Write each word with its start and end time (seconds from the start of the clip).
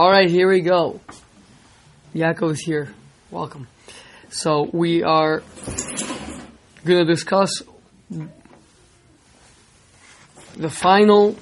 All 0.00 0.10
right, 0.10 0.30
here 0.30 0.48
we 0.48 0.62
go. 0.62 0.98
Yaakov 2.14 2.52
is 2.52 2.60
here. 2.60 2.88
Welcome. 3.30 3.68
So 4.30 4.66
we 4.72 5.02
are 5.02 5.42
going 6.86 7.00
to 7.00 7.04
discuss 7.04 7.62
the 10.56 10.70
final 10.70 11.36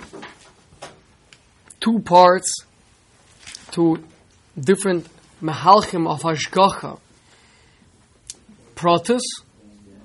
two 1.79 2.01
parts 2.01 2.53
to 3.71 4.03
different 4.59 5.07
mehalchim 5.41 6.11
of 6.11 6.23
Hashgacha. 6.23 6.99
Protus, 8.75 9.23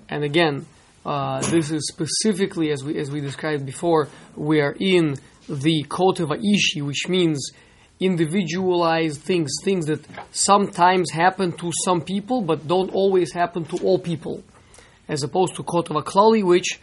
and 0.09 0.23
again, 0.23 0.67
uh, 1.03 1.41
this 1.41 1.71
is 1.71 1.87
specifically 1.87 2.69
as 2.69 2.83
we 2.83 2.99
as 2.99 3.09
we 3.09 3.19
described 3.19 3.65
before. 3.65 4.09
We 4.35 4.61
are 4.61 4.75
in 4.79 5.15
the 5.49 5.85
Koteva 5.85 6.37
Ishi, 6.37 6.83
which 6.83 7.07
means 7.09 7.51
individualized 8.05 9.21
things, 9.21 9.51
things 9.63 9.85
that 9.87 10.01
sometimes 10.31 11.11
happen 11.11 11.51
to 11.53 11.71
some 11.85 12.01
people 12.01 12.41
but 12.41 12.67
don't 12.67 12.91
always 12.93 13.31
happen 13.33 13.65
to 13.65 13.77
all 13.83 13.99
people, 13.99 14.43
as 15.07 15.23
opposed 15.23 15.55
to 15.55 15.63
Koteva 15.63 16.03
Klali, 16.03 16.43
which 16.43 16.79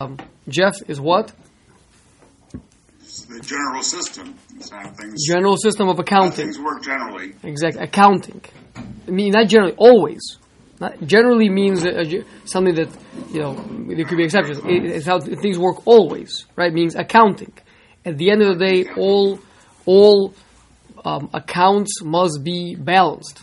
um, 0.00 0.16
Jeff 0.48 0.74
is 0.88 1.00
what 1.00 1.32
It's 3.00 3.24
the 3.26 3.40
general 3.40 3.82
system. 3.82 4.34
Things, 4.96 5.26
general 5.26 5.56
system 5.56 5.88
of 5.88 5.98
accounting. 5.98 6.46
things 6.46 6.58
work 6.58 6.82
generally. 6.82 7.34
Exact 7.42 7.76
accounting. 7.76 8.40
I 9.08 9.10
mean, 9.10 9.32
not 9.32 9.48
generally, 9.48 9.74
always. 9.76 10.38
Not 10.80 11.00
generally 11.06 11.48
means 11.48 11.84
uh, 11.84 11.90
uh, 11.90 12.22
something 12.44 12.74
that 12.76 12.88
you 13.32 13.40
know 13.40 13.54
there 13.88 14.04
could 14.04 14.18
be 14.18 14.24
exceptions. 14.24 14.58
It- 14.58 14.84
it's 14.84 15.06
how 15.06 15.18
things 15.20 15.58
work 15.58 15.86
always, 15.86 16.46
right? 16.56 16.72
Means 16.72 16.94
accounting. 16.94 17.52
At 18.04 18.18
the 18.18 18.30
end 18.30 18.42
of 18.42 18.58
the 18.58 18.64
day, 18.64 18.86
all 18.96 19.38
all 19.84 20.32
um, 21.04 21.30
accounts 21.32 22.02
must 22.02 22.42
be 22.42 22.74
balanced, 22.76 23.42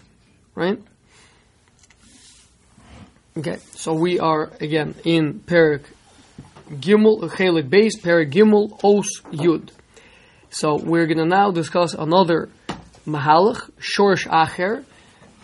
right? 0.56 0.82
Okay, 3.38 3.58
so 3.76 3.94
we 3.94 4.20
are 4.20 4.52
again 4.60 4.96
in 5.06 5.40
Perik 5.40 5.84
Gimel 6.72 7.30
Chelik 7.30 7.70
Base 7.70 8.00
Perik 8.00 8.32
Gimel 8.32 8.72
Os 8.84 9.22
Yud. 9.32 9.70
So 10.50 10.76
we're 10.76 11.06
going 11.06 11.20
to 11.20 11.26
now 11.26 11.52
discuss 11.52 11.94
another 11.94 12.50
mahalach, 13.06 13.70
shorsh 13.80 14.28
acher, 14.28 14.84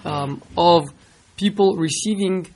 um, 0.03 0.41
of 0.57 0.85
people 1.37 1.75
receiving, 1.75 2.47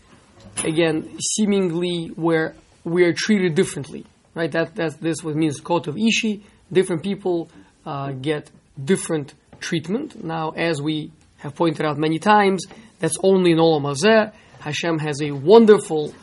again, 0.63 1.17
seemingly 1.19 2.07
where 2.15 2.55
we 2.83 3.03
are 3.03 3.13
treated 3.13 3.55
differently, 3.55 4.05
right? 4.33 4.51
That 4.51 4.75
that 4.75 4.99
this 4.99 5.23
what 5.23 5.35
means 5.35 5.59
coat 5.59 5.87
of 5.87 5.97
ishi. 5.97 6.43
Different 6.71 7.03
people 7.03 7.49
uh, 7.85 8.11
get 8.11 8.49
different 8.83 9.33
treatment. 9.59 10.23
Now, 10.23 10.51
as 10.51 10.81
we 10.81 11.11
have 11.37 11.55
pointed 11.55 11.85
out 11.85 11.97
many 11.97 12.19
times, 12.19 12.65
that's 12.99 13.17
only 13.23 13.51
in 13.51 13.57
Olam 13.57 13.83
Hazeh. 13.83 14.33
Hashem 14.59 14.99
has 14.99 15.21
a 15.21 15.31
wonderful 15.31 16.13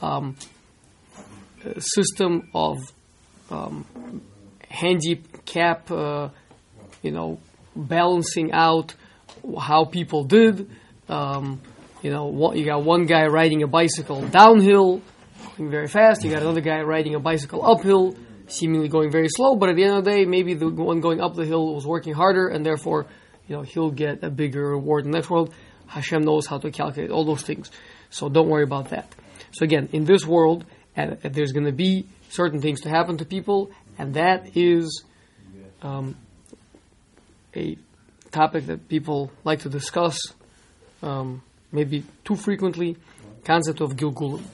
um, 0.00 0.36
system 1.78 2.48
of 2.54 2.78
um, 3.50 3.84
handicap, 4.68 5.90
uh, 5.90 6.30
you 7.02 7.10
know, 7.10 7.38
balancing 7.76 8.52
out 8.52 8.94
how 9.60 9.84
people 9.84 10.24
did. 10.24 10.70
Um, 11.08 11.60
you 12.02 12.10
know, 12.10 12.52
you 12.54 12.64
got 12.64 12.82
one 12.82 13.06
guy 13.06 13.26
riding 13.26 13.62
a 13.62 13.66
bicycle 13.66 14.22
downhill, 14.22 15.02
going 15.56 15.70
very 15.70 15.88
fast. 15.88 16.24
You 16.24 16.30
got 16.30 16.42
another 16.42 16.60
guy 16.60 16.80
riding 16.80 17.14
a 17.14 17.20
bicycle 17.20 17.64
uphill, 17.64 18.16
seemingly 18.52 18.88
going 18.88 19.10
very 19.10 19.28
slow. 19.28 19.56
But 19.56 19.70
at 19.70 19.76
the 19.76 19.84
end 19.84 19.96
of 19.96 20.04
the 20.04 20.10
day, 20.10 20.24
maybe 20.24 20.54
the 20.54 20.68
one 20.68 21.00
going 21.00 21.20
up 21.20 21.34
the 21.34 21.44
hill 21.44 21.74
was 21.74 21.86
working 21.86 22.14
harder, 22.14 22.48
and 22.48 22.64
therefore, 22.64 23.06
you 23.48 23.56
know, 23.56 23.62
he'll 23.62 23.90
get 23.90 24.22
a 24.22 24.30
bigger 24.30 24.70
reward 24.70 25.04
in 25.04 25.10
the 25.10 25.18
next 25.18 25.30
world. 25.30 25.54
Hashem 25.86 26.22
knows 26.22 26.46
how 26.46 26.58
to 26.58 26.70
calculate 26.70 27.10
all 27.10 27.24
those 27.24 27.42
things, 27.42 27.70
so 28.10 28.28
don't 28.28 28.48
worry 28.48 28.62
about 28.62 28.90
that. 28.90 29.14
So 29.52 29.64
again, 29.64 29.88
in 29.92 30.04
this 30.04 30.26
world, 30.26 30.64
there's 30.94 31.52
going 31.52 31.66
to 31.66 31.72
be 31.72 32.06
certain 32.30 32.60
things 32.60 32.82
to 32.82 32.88
happen 32.88 33.18
to 33.18 33.24
people, 33.24 33.70
and 33.98 34.14
that 34.14 34.56
is 34.56 35.04
um, 35.82 36.16
a 37.54 37.76
topic 38.30 38.66
that 38.66 38.88
people 38.88 39.30
like 39.44 39.60
to 39.60 39.68
discuss, 39.68 40.18
um, 41.02 41.42
maybe 41.70 42.04
too 42.24 42.36
frequently. 42.36 42.96
Concept 43.44 43.80
of 43.80 43.96
Gilgulim. 43.96 44.44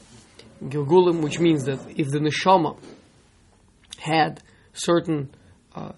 Gilgulim, 0.64 1.22
which 1.22 1.38
means 1.38 1.64
that 1.66 1.78
if 1.90 2.08
the 2.08 2.18
neshama 2.18 2.76
had 3.98 4.40
certain 4.72 5.30
uh, 5.74 5.92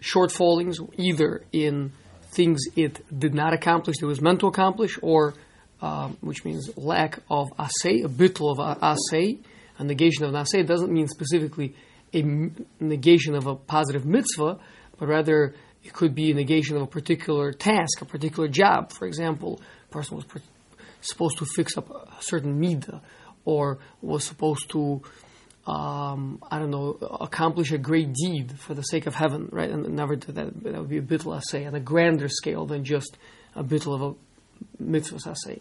shortfallings, 0.00 0.76
either 0.98 1.44
in 1.52 1.92
things 2.30 2.60
it 2.76 3.00
did 3.18 3.34
not 3.34 3.52
accomplish, 3.52 3.96
it 4.00 4.06
was 4.06 4.20
meant 4.20 4.40
to 4.40 4.46
accomplish, 4.46 4.98
or 5.02 5.34
um, 5.80 6.16
which 6.20 6.44
means 6.44 6.76
lack 6.76 7.18
of 7.30 7.48
asay, 7.58 8.04
a 8.04 8.08
bittul 8.08 8.52
of 8.52 8.58
a- 8.58 8.94
asay, 8.94 9.38
a 9.78 9.84
negation 9.84 10.24
of 10.24 10.34
an 10.34 10.42
asay 10.42 10.66
doesn't 10.66 10.92
mean 10.92 11.08
specifically 11.08 11.74
a 12.14 12.22
negation 12.80 13.34
of 13.34 13.46
a 13.46 13.54
positive 13.54 14.06
mitzvah, 14.06 14.58
but 14.98 15.08
rather 15.08 15.54
it 15.84 15.92
could 15.92 16.14
be 16.14 16.30
a 16.30 16.34
negation 16.34 16.76
of 16.76 16.82
a 16.82 16.86
particular 16.86 17.52
task, 17.52 18.00
a 18.00 18.04
particular 18.04 18.48
job. 18.48 18.90
For 18.92 19.06
example, 19.06 19.60
a 19.88 19.92
person 19.92 20.16
was 20.16 20.24
supposed 21.00 21.38
to 21.38 21.44
fix 21.44 21.76
up 21.76 21.90
a 21.90 22.22
certain 22.22 22.60
midah, 22.60 23.00
or 23.44 23.78
was 24.00 24.24
supposed 24.24 24.70
to 24.70 25.02
um, 25.66 26.42
I 26.48 26.58
don't 26.58 26.70
know, 26.70 26.96
accomplish 27.20 27.72
a 27.72 27.78
great 27.78 28.12
deed 28.14 28.58
for 28.58 28.74
the 28.74 28.82
sake 28.82 29.06
of 29.06 29.14
heaven, 29.14 29.48
right? 29.50 29.68
And 29.68 29.88
never 29.96 30.14
do 30.14 30.32
that. 30.32 30.62
That 30.62 30.78
would 30.78 30.88
be 30.88 30.98
a 30.98 31.02
bittul 31.02 31.40
asay 31.40 31.66
on 31.66 31.74
a 31.74 31.80
grander 31.80 32.28
scale 32.28 32.66
than 32.66 32.84
just 32.84 33.16
a 33.54 33.64
bittul 33.64 33.94
of 33.94 34.02
a 34.02 34.82
mitzvah 34.82 35.16
asay. 35.16 35.60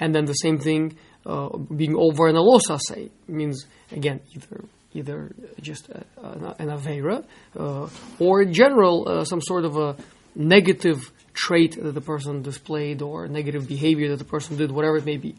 And 0.00 0.14
then 0.14 0.24
the 0.24 0.32
same 0.32 0.58
thing, 0.58 0.96
uh, 1.24 1.56
being 1.56 1.94
over 1.94 2.26
an 2.26 2.34
alos 2.34 2.68
asay 2.68 3.10
means 3.28 3.66
again 3.92 4.20
either 4.34 4.64
either 4.92 5.34
just 5.60 5.88
a, 5.88 6.04
a, 6.22 6.54
an 6.58 6.68
avera 6.68 7.24
uh, 7.56 7.88
or 8.18 8.42
in 8.42 8.52
general 8.52 9.08
uh, 9.08 9.24
some 9.24 9.40
sort 9.40 9.64
of 9.64 9.76
a 9.76 9.96
negative 10.34 11.10
trait 11.32 11.80
that 11.80 11.92
the 11.92 12.00
person 12.00 12.42
displayed 12.42 13.02
or 13.02 13.28
negative 13.28 13.68
behavior 13.68 14.10
that 14.10 14.18
the 14.18 14.24
person 14.24 14.56
did, 14.56 14.70
whatever 14.70 14.96
it 14.96 15.04
may 15.04 15.16
be. 15.16 15.34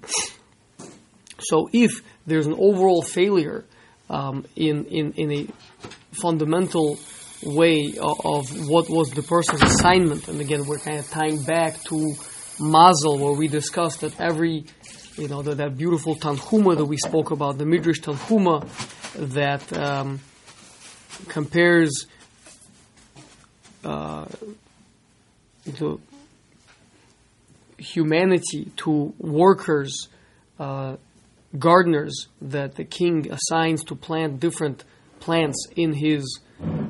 So 1.39 1.69
if 1.73 2.01
there's 2.25 2.47
an 2.47 2.55
overall 2.57 3.01
failure 3.01 3.65
um, 4.09 4.45
in, 4.55 4.85
in, 4.85 5.11
in 5.13 5.31
a 5.31 5.47
fundamental 6.11 6.97
way 7.43 7.93
of, 8.01 8.25
of 8.25 8.69
what 8.69 8.89
was 8.89 9.11
the 9.11 9.23
person's 9.23 9.61
assignment, 9.61 10.27
and 10.27 10.39
again, 10.41 10.65
we're 10.65 10.79
kind 10.79 10.99
of 10.99 11.09
tying 11.09 11.43
back 11.43 11.81
to 11.83 12.13
Mazel, 12.59 13.17
where 13.17 13.33
we 13.33 13.47
discussed 13.47 14.01
that 14.01 14.19
every, 14.19 14.65
you 15.17 15.27
know, 15.27 15.41
that, 15.41 15.57
that 15.57 15.77
beautiful 15.77 16.15
Tanhuma 16.15 16.77
that 16.77 16.85
we 16.85 16.97
spoke 16.97 17.31
about, 17.31 17.57
the 17.57 17.65
Midrash 17.65 17.99
Tanhuma, 17.99 18.65
that 19.33 19.77
um, 19.77 20.19
compares 21.27 22.07
uh, 23.83 24.25
the 25.65 25.99
humanity 27.77 28.71
to 28.77 29.13
workers, 29.19 30.07
uh, 30.59 30.95
gardeners 31.57 32.27
that 32.41 32.75
the 32.75 32.83
king 32.83 33.27
assigns 33.31 33.83
to 33.85 33.95
plant 33.95 34.39
different 34.39 34.83
plants 35.19 35.67
in 35.75 35.93
his 35.93 36.39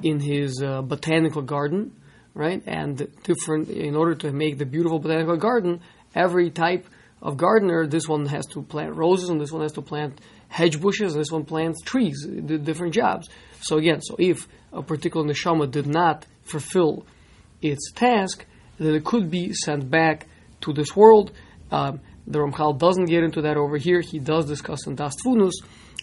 in 0.04 0.20
his 0.20 0.62
uh, 0.64 0.82
botanical 0.82 1.42
garden, 1.42 1.92
right? 2.34 2.62
And 2.68 3.08
different 3.24 3.70
in 3.70 3.96
order 3.96 4.16
to 4.16 4.32
make 4.32 4.58
the 4.58 4.66
beautiful 4.66 5.00
botanical 5.00 5.38
garden, 5.38 5.82
every 6.14 6.52
type 6.52 6.86
of 7.22 7.38
gardener, 7.38 7.88
this 7.88 8.08
one 8.08 8.28
has 8.28 8.46
to 8.48 8.62
plant 8.62 8.96
roses, 8.96 9.30
and 9.30 9.42
this 9.42 9.52
one 9.52 9.64
has 9.64 9.72
to 9.74 9.82
plant 9.82 10.22
hedge 10.48 10.80
bushes, 10.80 11.14
and 11.14 11.22
this 11.22 11.32
one 11.32 11.46
plants 11.46 11.82
trees, 11.82 12.26
the 12.28 12.58
different 12.58 12.94
jobs. 12.94 13.30
So 13.62 13.78
again, 13.78 14.02
so 14.02 14.16
if 14.20 14.48
a 14.72 14.84
particular 14.84 15.26
neshama 15.26 15.72
did 15.72 15.88
not 15.88 16.26
fulfill 16.44 17.06
its 17.62 17.92
task, 17.92 18.46
then 18.78 18.94
it 18.94 19.04
could 19.04 19.32
be 19.32 19.54
sent 19.54 19.90
back 19.90 20.28
to 20.62 20.74
this 20.74 20.96
world. 20.96 21.32
Um, 21.72 22.00
the 22.28 22.40
Ramchal 22.40 22.78
doesn't 22.78 23.06
get 23.06 23.24
into 23.24 23.42
that 23.42 23.58
over 23.58 23.78
here. 23.78 24.02
He 24.02 24.20
does 24.20 24.46
discuss 24.46 24.88
in 24.88 24.96
Das 24.96 25.16
Tfunus 25.16 25.54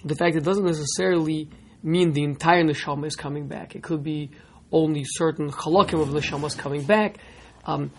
the 0.04 0.14
fact 0.14 0.36
it 0.36 0.44
doesn't 0.44 0.64
necessarily 0.64 1.48
mean 1.82 2.12
the 2.12 2.24
entire 2.24 2.64
neshama 2.64 3.06
is 3.06 3.16
coming 3.16 3.48
back. 3.48 3.74
It 3.74 3.82
could 3.82 4.02
be 4.02 4.30
only 4.70 5.04
certain 5.04 5.50
halakim 5.50 6.00
of 6.00 6.08
neshamas 6.08 6.56
coming 6.56 6.84
back. 6.84 7.18
Um, 7.64 7.90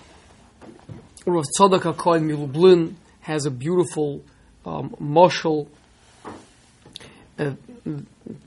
Rav 1.26 1.46
Tzadok 1.58 1.98
Cohen 1.98 2.28
Milublin 2.28 2.96
has 3.22 3.46
a 3.46 3.52
beautiful 3.52 4.24
um, 4.66 4.96
moshel 5.02 5.68
uh, 7.40 7.52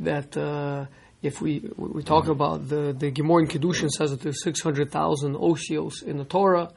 that 0.01 0.37
uh, 0.37 0.87
if 1.23 1.41
we 1.41 1.71
we 1.77 2.03
talk 2.03 2.29
about 2.29 2.69
the 2.69 2.95
the 2.97 3.11
Gemara 3.11 3.43
in 3.43 3.49
Kedushin 3.49 3.91
says 3.91 4.11
that 4.11 4.21
there's 4.21 4.43
600,000 4.43 5.35
osios 5.35 6.03
in 6.03 6.19
the 6.19 6.25
Torah, 6.25 6.71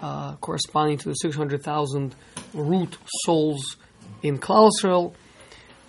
uh, 0.00 0.36
corresponding 0.36 0.98
to 0.98 1.08
the 1.08 1.14
600,000 1.14 2.14
root 2.54 2.96
souls 3.24 3.76
in 4.22 4.38
Klal. 4.38 5.14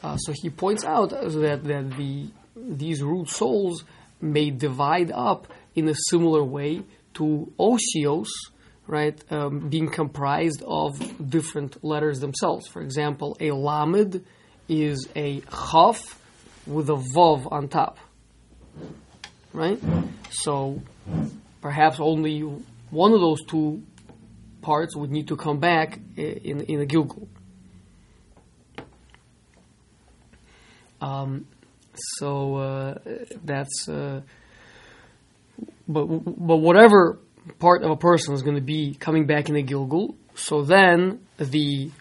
Uh, 0.04 0.18
so 0.18 0.34
he 0.36 0.50
points 0.50 0.86
out 0.86 1.10
that 1.10 1.64
that 1.64 1.98
the 1.98 2.30
these 2.56 3.04
root 3.04 3.30
souls 3.30 3.84
may 4.22 4.50
divide 4.50 5.12
up 5.12 5.48
in 5.76 5.88
a 5.90 5.96
similar 6.10 6.44
way 6.44 6.82
to 7.14 7.52
osios, 7.60 8.28
right, 8.88 9.22
um, 9.32 9.70
being 9.70 9.90
comprised 9.90 10.64
of 10.66 11.00
different 11.30 11.84
letters 11.84 12.20
themselves. 12.20 12.68
For 12.68 12.82
example, 12.82 13.38
a 13.40 13.52
lamed 13.52 14.24
is 14.68 15.08
a 15.16 15.42
chaf 15.42 16.22
with 16.66 16.90
a 16.90 16.96
vav 17.16 17.52
on 17.52 17.68
top, 17.68 17.98
right? 19.54 19.80
So 20.32 20.82
perhaps 21.62 22.00
only 22.00 22.42
one 22.90 23.14
of 23.14 23.20
those 23.20 23.44
two 23.46 23.84
parts 24.62 24.96
would 24.96 25.12
need 25.12 25.28
to 25.28 25.36
come 25.36 25.60
back 25.60 26.00
in 26.16 26.62
in 26.62 26.82
a 26.82 26.86
gilgul. 26.86 27.28
Um, 31.00 31.48
so 31.94 32.56
uh, 32.56 32.96
that's 33.44 33.88
uh, 33.88 34.22
but 35.88 36.06
but 36.06 36.58
whatever 36.58 37.20
part 37.60 37.84
of 37.84 37.92
a 37.92 37.96
person 37.96 38.34
is 38.34 38.42
going 38.42 38.56
to 38.56 38.62
be 38.62 38.96
coming 38.96 39.26
back 39.26 39.50
in 39.50 39.56
a 39.56 39.64
gilgul. 39.64 40.16
So 40.36 40.64
then 40.64 41.22
the 41.38 41.92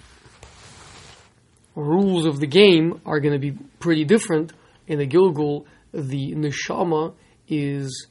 rules 1.74 2.26
of 2.26 2.40
the 2.40 2.46
game 2.46 3.00
are 3.06 3.20
going 3.20 3.34
to 3.34 3.38
be 3.38 3.56
pretty 3.78 4.04
different. 4.04 4.52
In 4.86 4.98
the 4.98 5.06
gilgul, 5.06 5.64
the 5.92 6.34
neshama 6.34 7.14
is 7.48 8.06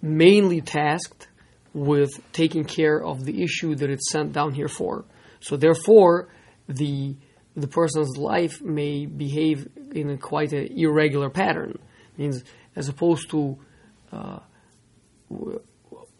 mainly 0.00 0.60
tasked 0.60 1.28
with 1.74 2.10
taking 2.32 2.64
care 2.64 3.02
of 3.02 3.24
the 3.24 3.42
issue 3.42 3.74
that 3.74 3.90
it's 3.90 4.10
sent 4.10 4.32
down 4.32 4.54
here 4.54 4.68
for. 4.68 5.04
So 5.40 5.56
therefore, 5.56 6.28
the 6.68 7.16
the 7.56 7.68
person's 7.68 8.16
life 8.16 8.62
may 8.62 9.06
behave 9.06 9.68
in 9.92 10.10
a 10.10 10.16
quite 10.16 10.52
an 10.52 10.68
irregular 10.76 11.30
pattern. 11.30 11.78
Means 12.16 12.44
as 12.76 12.88
opposed 12.88 13.30
to 13.30 13.58
uh, 14.12 14.38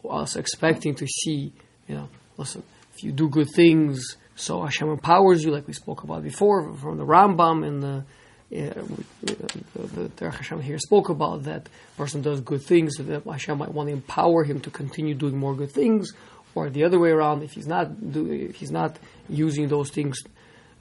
us 0.09 0.35
expecting 0.35 0.95
to 0.95 1.07
see, 1.07 1.53
you 1.87 1.95
know, 1.95 2.09
listen, 2.37 2.63
if 2.93 3.03
you 3.03 3.11
do 3.11 3.29
good 3.29 3.49
things, 3.55 4.17
so 4.35 4.63
Hashem 4.63 4.89
empowers 4.89 5.43
you, 5.43 5.51
like 5.51 5.67
we 5.67 5.73
spoke 5.73 6.03
about 6.03 6.23
before 6.23 6.73
from 6.75 6.97
the 6.97 7.05
Rambam 7.05 7.65
and 7.67 7.83
the. 7.83 8.05
Yeah, 8.49 8.73
the, 9.21 10.11
the, 10.15 10.31
Hashem 10.31 10.61
here 10.61 10.79
spoke 10.79 11.09
about 11.09 11.43
that 11.43 11.69
person 11.97 12.23
does 12.23 12.41
good 12.41 12.63
things, 12.63 12.95
that 12.97 13.23
Hashem 13.23 13.59
might 13.59 13.71
want 13.71 13.89
to 13.89 13.93
empower 13.93 14.43
him 14.43 14.59
to 14.61 14.71
continue 14.71 15.13
doing 15.13 15.37
more 15.37 15.55
good 15.55 15.71
things, 15.71 16.13
or 16.55 16.71
the 16.71 16.83
other 16.83 16.99
way 16.99 17.11
around, 17.11 17.43
if 17.43 17.51
he's 17.51 17.67
not 17.67 18.11
do, 18.11 18.25
if 18.31 18.55
he's 18.55 18.71
not 18.71 18.97
using 19.27 19.67
those 19.67 19.91
things 19.91 20.23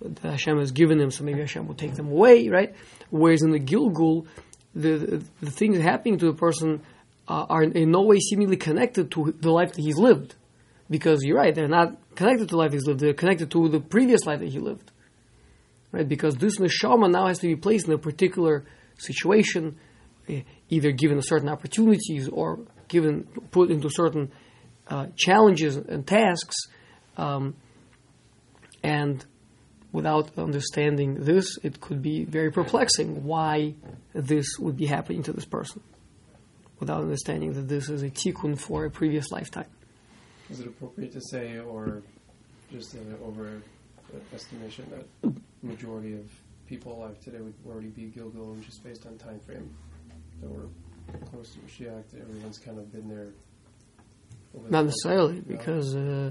that 0.00 0.30
Hashem 0.30 0.58
has 0.58 0.72
given 0.72 0.98
him, 0.98 1.10
so 1.10 1.24
maybe 1.24 1.40
Hashem 1.40 1.66
will 1.66 1.74
take 1.74 1.94
them 1.94 2.08
away, 2.08 2.48
right? 2.48 2.74
Whereas 3.10 3.42
in 3.42 3.50
the 3.50 3.60
Gilgul, 3.60 4.26
the 4.74 4.96
the, 4.96 5.24
the 5.42 5.50
things 5.50 5.78
happening 5.78 6.18
to 6.20 6.26
the 6.26 6.38
person 6.38 6.80
uh, 7.28 7.44
are 7.50 7.64
in 7.64 7.90
no 7.90 8.00
way 8.02 8.18
seemingly 8.18 8.56
connected 8.56 9.10
to 9.10 9.34
the 9.38 9.50
life 9.50 9.74
that 9.74 9.82
he's 9.82 9.98
lived, 9.98 10.36
because 10.88 11.22
you're 11.22 11.36
right, 11.36 11.54
they're 11.54 11.68
not 11.68 11.98
connected 12.14 12.48
to 12.48 12.56
life 12.56 12.72
he's 12.72 12.86
lived; 12.86 13.00
they're 13.00 13.12
connected 13.12 13.50
to 13.50 13.68
the 13.68 13.80
previous 13.80 14.24
life 14.24 14.38
that 14.38 14.48
he 14.48 14.58
lived 14.58 14.90
right? 15.93 16.08
Because 16.08 16.37
this 16.37 16.58
neshama 16.58 17.11
now 17.11 17.26
has 17.26 17.38
to 17.38 17.46
be 17.46 17.56
placed 17.56 17.87
in 17.87 17.94
a 17.94 17.99
particular 17.99 18.64
situation, 18.99 19.79
eh, 20.29 20.43
either 20.69 20.93
given 20.93 21.20
certain 21.23 21.49
opportunities 21.49 22.29
or 22.29 22.61
given 22.88 23.25
put 23.50 23.70
into 23.70 23.88
certain 23.90 24.32
uh, 24.88 25.06
challenges 25.17 25.76
and 25.76 26.06
tasks, 26.06 26.56
um, 27.17 27.55
and 28.82 29.25
without 29.93 30.37
understanding 30.38 31.14
this, 31.14 31.58
it 31.62 31.81
could 31.81 32.02
be 32.02 32.25
very 32.25 32.50
perplexing 32.50 33.25
why 33.25 33.75
this 34.14 34.58
would 34.58 34.76
be 34.76 34.87
happening 34.87 35.23
to 35.23 35.32
this 35.32 35.44
person, 35.44 35.82
without 36.79 37.02
understanding 37.02 37.52
that 37.52 37.69
this 37.69 37.88
is 37.88 38.02
a 38.02 38.11
tikkun 38.11 38.58
for 38.58 38.85
a 38.85 38.90
previous 38.90 39.31
lifetime. 39.31 39.67
Is 40.50 40.61
it 40.61 40.67
appropriate 40.67 41.12
to 41.12 41.20
say, 41.20 41.58
or 41.58 42.02
just 42.70 42.94
an 42.94 43.14
overestimation, 43.23 44.85
that 44.90 45.35
majority 45.62 46.14
of 46.14 46.31
people 46.66 46.93
alive 46.93 47.19
today 47.20 47.38
would 47.40 47.55
already 47.66 47.88
be 47.88 48.05
Gilgal, 48.05 48.52
and 48.52 48.64
just 48.64 48.82
based 48.84 49.06
on 49.06 49.16
time 49.19 49.40
frame 49.40 49.75
that 50.40 50.49
we're 50.50 50.69
close 51.31 51.52
to 51.52 51.58
Mashiach, 51.60 52.10
that 52.10 52.20
everyone's 52.20 52.58
kind 52.58 52.78
of 52.78 52.93
been 52.93 53.08
there. 53.08 53.28
Not 54.70 54.87
necessarily, 54.87 55.37
No? 55.37 55.43
because 55.46 55.94
uh, 55.94 56.31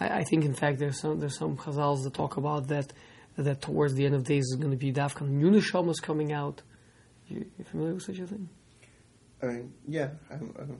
I, 0.00 0.20
I 0.20 0.24
think 0.24 0.44
in 0.44 0.54
fact 0.54 0.78
there's 0.78 1.00
some 1.00 1.20
there's 1.20 1.38
some 1.38 1.56
chazals 1.56 2.02
that 2.04 2.14
talk 2.14 2.36
about 2.36 2.68
that 2.68 2.92
that 3.36 3.60
towards 3.60 3.94
the 3.94 4.04
end 4.04 4.14
of 4.14 4.24
days 4.24 4.44
is 4.44 4.56
going 4.56 4.70
to 4.70 4.76
be 4.76 4.92
dafkan 4.92 5.28
new 5.28 5.50
neshamas 5.50 6.02
coming 6.02 6.32
out. 6.32 6.62
You, 7.28 7.44
you 7.58 7.64
familiar 7.64 7.94
with 7.94 8.02
such 8.04 8.18
a 8.18 8.26
thing? 8.26 8.48
I 9.42 9.46
mean, 9.46 9.72
yeah. 9.86 10.08
I'm, 10.30 10.54
I'm, 10.58 10.78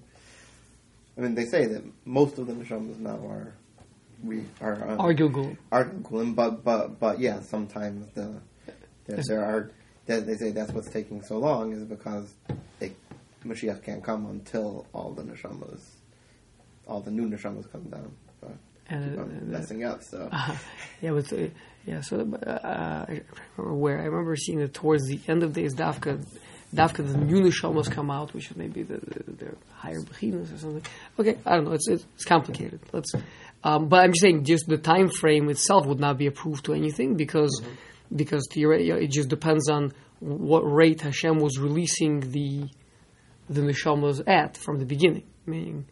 I 1.17 1.21
mean, 1.21 1.35
they 1.35 1.45
say 1.45 1.67
that 1.67 1.85
most 2.05 2.39
of 2.39 2.47
the 2.47 2.55
neshamas 2.55 2.99
now 2.99 3.19
are 3.27 3.55
we 4.23 4.45
are 4.61 4.77
Gilgul. 5.15 5.57
are 5.71 5.85
Gulim, 5.87 6.35
but 6.35 6.65
but 6.65 6.99
but 6.99 7.21
yeah, 7.21 7.41
sometimes 7.41 8.07
the 8.15 8.41
there, 9.07 9.21
there 9.27 9.45
are 9.45 9.71
that 10.07 10.27
they 10.27 10.35
say 10.37 10.51
that's 10.51 10.73
what's 10.73 10.91
taking 10.91 11.23
so 11.23 11.39
long 11.39 11.73
is 11.73 11.85
because 11.85 12.35
they 12.79 12.93
Mashiach 13.45 13.83
can't 13.83 14.03
come 14.03 14.27
until 14.27 14.87
all 14.93 15.13
the 15.13 15.23
neshamas, 15.23 15.81
all 16.87 17.01
the 17.01 17.11
new 17.11 17.29
neshamas 17.29 17.71
come 17.71 17.85
down. 17.85 18.11
But 18.41 18.57
And, 18.89 19.11
keep 19.11 19.19
uh, 19.19 19.23
on 19.23 19.31
uh, 19.31 19.45
messing 19.45 19.85
up, 19.85 20.03
so 20.03 20.29
Yeah, 21.01 21.13
but 21.13 21.33
uh, 21.33 21.49
yeah, 21.87 22.01
so 22.01 22.21
uh, 22.21 23.05
I 23.09 23.23
remember 23.57 23.75
where 23.75 24.01
I 24.01 24.05
remember 24.05 24.37
seeing 24.37 24.59
that 24.59 24.75
towards 24.75 25.07
the 25.07 25.21
end 25.29 25.43
of 25.43 25.53
days, 25.53 25.75
dafka, 25.75 26.25
dafka 26.75 27.07
the 27.07 27.19
new 27.19 27.43
neshamas 27.43 27.91
come 27.91 28.11
out, 28.11 28.35
which 28.35 28.51
is 28.51 28.57
maybe 28.57 28.83
the, 28.83 28.97
the, 28.99 29.33
their 29.33 29.55
higher 29.75 30.01
bechinas 30.01 30.55
or 30.55 30.59
something. 30.59 30.83
Okay, 31.19 31.39
I 31.47 31.57
don't 31.57 31.65
know. 31.65 31.73
It's 31.73 31.89
it's 31.89 32.25
complicated. 32.25 32.81
Let's. 32.93 33.13
Um, 33.65 33.89
but 33.89 34.05
I'm 34.05 34.13
just 34.13 34.21
saying, 34.23 34.45
just 34.45 34.69
the 34.69 34.79
time 34.79 35.09
frame 35.09 35.49
itself 35.51 35.87
would 35.87 35.99
not 36.01 36.17
be 36.19 36.27
approved 36.27 36.65
to 36.67 36.75
anything 36.75 37.17
because 37.17 37.61
because 38.15 38.47
theoretically 38.53 39.05
it 39.05 39.11
just 39.11 39.29
depends 39.29 39.69
on 39.69 39.93
what 40.21 40.61
rate 40.61 41.01
Hashem 41.03 41.39
was 41.39 41.59
releasing 41.59 42.21
the 42.21 42.69
the 43.51 43.61
neshamas 43.63 44.23
at 44.27 44.57
from 44.57 44.79
the 44.79 44.85
beginning. 44.85 45.25
Meaning, 45.47 45.87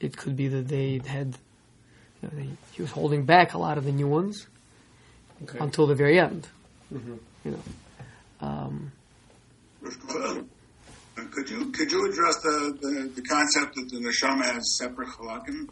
it 0.00 0.16
could 0.16 0.34
be 0.36 0.48
that 0.48 0.66
they 0.68 1.00
had 1.06 1.36
you 2.22 2.28
know, 2.28 2.30
they, 2.36 2.48
he 2.72 2.82
was 2.82 2.90
holding 2.90 3.24
back 3.24 3.54
a 3.54 3.58
lot 3.58 3.78
of 3.78 3.84
the 3.84 3.92
new 3.92 4.06
ones 4.08 4.46
Okay. 5.42 5.58
until 5.58 5.86
the 5.86 5.94
very 5.94 6.18
end. 6.20 6.46
Mhm. 6.92 7.18
You 7.44 7.50
know, 7.52 7.62
um, 8.46 8.92
Could 11.28 11.50
you 11.50 11.70
could 11.70 11.90
you 11.90 12.10
address 12.10 12.36
the, 12.42 12.78
the, 12.80 13.12
the 13.16 13.22
concept 13.22 13.74
that 13.76 13.88
the 13.90 13.98
neshama 13.98 14.44
has 14.44 14.78
separate 14.78 15.08
halakim? 15.08 15.68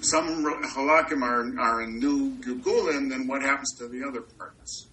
Some 0.00 0.44
halakim 0.44 1.22
are, 1.22 1.60
are 1.60 1.82
in 1.82 1.98
new 1.98 2.36
Gilgulim, 2.36 3.10
then 3.10 3.26
what 3.26 3.42
happens 3.42 3.74
to 3.78 3.88
the 3.88 4.06
other 4.06 4.20
parts? 4.20 4.88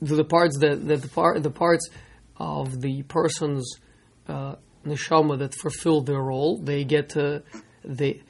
the, 0.00 0.14
the 0.16 0.24
parts 0.24 0.58
that, 0.58 0.86
that 0.86 1.02
the 1.02 1.08
part 1.08 1.42
the 1.42 1.50
parts 1.50 1.88
of 2.36 2.80
the 2.80 3.02
person's 3.04 3.78
uh, 4.28 4.56
neshama 4.84 5.38
that 5.38 5.54
fulfill 5.54 6.02
their 6.02 6.20
role, 6.20 6.58
they 6.58 6.84
get 6.84 7.10
to 7.10 7.42
they. 7.84 8.22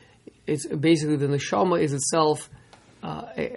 It's 0.47 0.67
basically 0.67 1.17
the 1.17 1.27
neshama 1.27 1.83
is 1.83 1.93
itself 1.93 2.49
uh, 3.03 3.27
eh, 3.37 3.57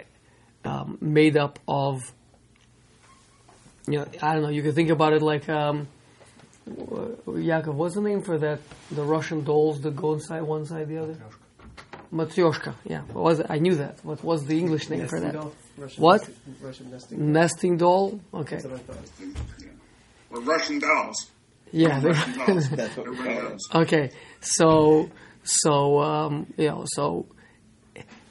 um, 0.64 0.98
made 1.00 1.36
up 1.36 1.58
of. 1.68 2.00
You 3.90 3.98
know, 4.00 4.06
I 4.22 4.32
don't 4.34 4.42
know. 4.42 4.48
You 4.50 4.62
can 4.62 4.72
think 4.72 4.90
about 4.90 5.12
it 5.12 5.22
like 5.22 5.48
um, 5.48 5.88
w- 6.66 7.16
Yaakov. 7.26 7.74
What's 7.74 7.94
the 7.94 8.00
name 8.00 8.22
for 8.22 8.38
that? 8.38 8.60
The 8.90 9.02
Russian 9.02 9.44
dolls 9.44 9.80
that 9.82 9.96
go 9.96 10.14
inside 10.14 10.42
one 10.42 10.64
side 10.66 10.88
the 10.88 10.98
other. 10.98 11.16
Matryoshka. 12.12 12.74
Yeah, 12.84 13.02
what 13.12 13.22
was 13.24 13.40
it? 13.40 13.46
I 13.48 13.58
knew 13.58 13.76
that. 13.76 14.04
What 14.04 14.22
was 14.24 14.44
the 14.46 14.58
English 14.58 14.88
name 14.90 15.06
for 15.06 15.20
Nesting 15.20 15.32
that? 15.32 15.32
doll? 15.40 15.52
Russian 15.78 16.02
What? 16.02 16.20
nesting- 16.20 16.56
Russian 16.60 16.90
nesting. 16.90 17.18
doll? 17.18 17.26
Nesting 17.28 17.76
doll. 17.76 18.20
Okay. 18.34 18.56
That's 18.56 18.64
what 18.66 18.74
I 18.74 18.78
thought. 18.78 18.96
Yeah. 19.60 19.66
Or 20.36 20.40
Russian 20.40 20.78
dolls. 20.80 21.30
Yeah. 21.72 22.02
Russian 22.04 22.38
dolls. 22.38 22.68
That's 22.80 22.96
what 22.96 23.06
we 23.08 23.12
Everybody 23.16 23.34
call 23.38 23.46
it. 23.46 23.50
knows. 23.50 23.60
Okay, 23.86 24.10
so 24.40 25.08
so 25.44 26.00
um, 26.00 26.52
you 26.56 26.66
know 26.68 26.82
so 26.86 27.26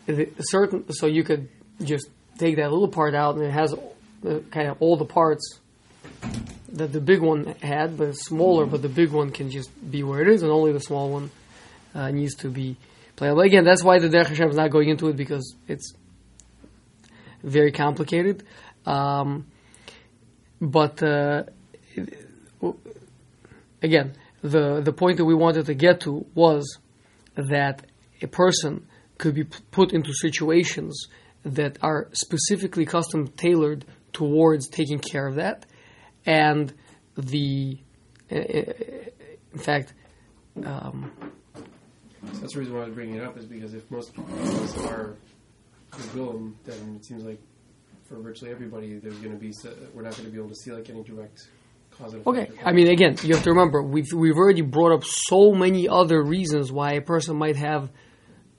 the 0.06 0.30
certain 0.42 0.92
so 0.92 1.06
you 1.08 1.24
could 1.24 1.48
just 1.82 2.10
take 2.38 2.58
that 2.58 2.72
little 2.72 2.88
part 2.90 3.16
out 3.16 3.36
and 3.36 3.46
it 3.46 3.52
has 3.52 3.74
the, 4.22 4.44
kind 4.52 4.68
of 4.68 4.82
all 4.82 4.98
the 4.98 5.06
parts 5.06 5.60
that 6.74 6.92
the 6.92 7.02
big 7.02 7.22
one 7.22 7.56
had, 7.62 7.98
but 7.98 8.10
it's 8.10 8.26
smaller. 8.26 8.66
But 8.66 8.82
the 8.82 8.90
big 8.90 9.12
one 9.12 9.32
can 9.32 9.50
just 9.50 9.70
be 9.92 10.04
where 10.04 10.22
it 10.22 10.28
is, 10.28 10.44
and 10.44 10.52
only 10.52 10.72
the 10.72 10.80
small 10.80 11.10
one 11.10 11.32
uh, 11.96 12.12
needs 12.12 12.36
to 12.36 12.50
be 12.50 12.78
playable. 13.16 13.42
Again, 13.42 13.64
that's 13.64 13.84
why 13.84 14.00
the 14.00 14.08
Derech 14.08 14.28
Hashem 14.28 14.50
is 14.50 14.56
not 14.56 14.70
going 14.70 14.90
into 14.90 15.08
it 15.08 15.16
because 15.16 15.56
it's 15.68 15.94
very 17.44 17.72
complicated. 17.72 18.44
Um, 18.86 19.48
but 20.62 21.02
uh, 21.02 21.44
again, 23.82 24.14
the 24.42 24.82
the 24.82 24.94
point 24.94 25.18
that 25.18 25.26
we 25.26 25.36
wanted 25.36 25.66
to 25.68 25.74
get 25.74 26.02
to 26.02 26.26
was 26.36 26.78
that 27.36 27.86
a 28.22 28.28
person 28.28 28.88
could 29.18 29.36
be 29.36 29.44
put 29.44 29.94
into 29.94 30.14
situations 30.14 31.08
that 31.44 31.78
are 31.82 32.10
specifically 32.12 32.86
custom 32.86 33.28
tailored 33.28 33.86
towards 34.20 34.68
taking 34.68 35.00
care 35.00 35.26
of 35.26 35.36
that, 35.36 35.66
and 36.26 36.74
the 37.16 37.80
uh, 38.30 38.36
in 38.36 39.60
fact, 39.60 39.94
um, 40.66 41.12
So 41.54 41.62
that's 42.42 42.54
the 42.54 42.60
reason 42.60 42.76
why 42.76 42.82
I 42.82 42.86
was 42.86 42.94
bringing 42.94 43.16
it 43.16 43.24
up 43.24 43.38
is 43.38 43.46
because 43.46 43.74
if 43.74 43.90
most 43.90 44.14
people 44.14 44.36
are 44.90 45.16
Gegulim, 45.92 46.54
then 46.66 46.98
it 46.98 47.06
seems 47.06 47.24
like 47.24 47.40
for 48.08 48.20
virtually 48.20 48.52
everybody, 48.52 49.00
there's 49.00 49.18
going 49.20 49.32
to 49.32 49.40
be 49.40 49.54
we're 49.94 50.04
not 50.04 50.16
going 50.18 50.26
to 50.26 50.32
be 50.32 50.38
able 50.38 50.50
to 50.50 50.56
see 50.56 50.72
like 50.72 50.90
any 50.90 51.02
direct 51.04 51.40
cause 51.92 52.14
and. 52.14 52.28
Okay. 52.28 52.50
I 52.64 52.74
mean, 52.74 52.90
again, 52.90 53.16
you 53.24 53.34
have 53.36 53.44
to 53.44 53.52
remember 53.52 53.82
we've 53.82 54.12
we've 54.14 54.36
already 54.36 54.62
brought 54.62 54.94
up 54.94 55.04
so 55.06 55.54
many 55.54 55.88
other 55.88 56.22
reasons 56.22 56.72
why 56.72 56.94
a 56.94 57.02
person 57.02 57.38
might 57.38 57.56
have 57.56 57.90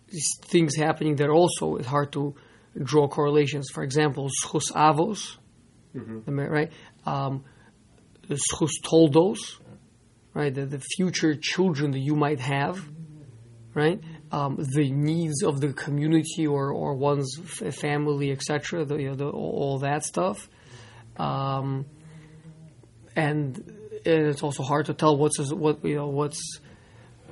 these 0.08 0.38
things 0.46 0.74
happening 0.74 1.16
that 1.16 1.28
also 1.28 1.76
is 1.76 1.86
hard 1.86 2.12
to 2.12 2.34
draw 2.82 3.08
correlations. 3.08 3.68
For 3.72 3.82
example, 3.82 4.30
schus 4.42 4.72
avos, 4.72 5.36
Mhm. 5.94 6.28
am 6.28 6.38
I 6.38 6.46
right? 6.46 6.72
Um, 7.04 7.44
toldos, 8.84 9.58
right? 10.34 10.54
The, 10.54 10.66
the 10.66 10.78
future 10.78 11.34
children 11.34 11.90
that 11.92 11.98
you 11.98 12.14
might 12.14 12.40
have, 12.40 12.78
right? 13.74 14.00
Um, 14.30 14.56
the 14.74 14.90
needs 14.90 15.42
of 15.42 15.60
the 15.60 15.72
community 15.72 16.46
or 16.46 16.72
or 16.72 16.94
one's 16.94 17.36
family, 17.72 18.30
etc. 18.30 18.84
The, 18.84 18.96
you 18.96 19.16
know, 19.16 19.30
all 19.30 19.78
that 19.80 20.04
stuff. 20.04 20.48
Um, 21.16 21.86
and, 23.16 23.58
and 24.06 24.26
it's 24.28 24.42
also 24.42 24.62
hard 24.62 24.86
to 24.86 24.94
tell 24.94 25.16
what's 25.16 25.38
a, 25.40 25.54
what 25.54 25.84
you 25.84 25.96
know 25.96 26.06
what's 26.06 26.60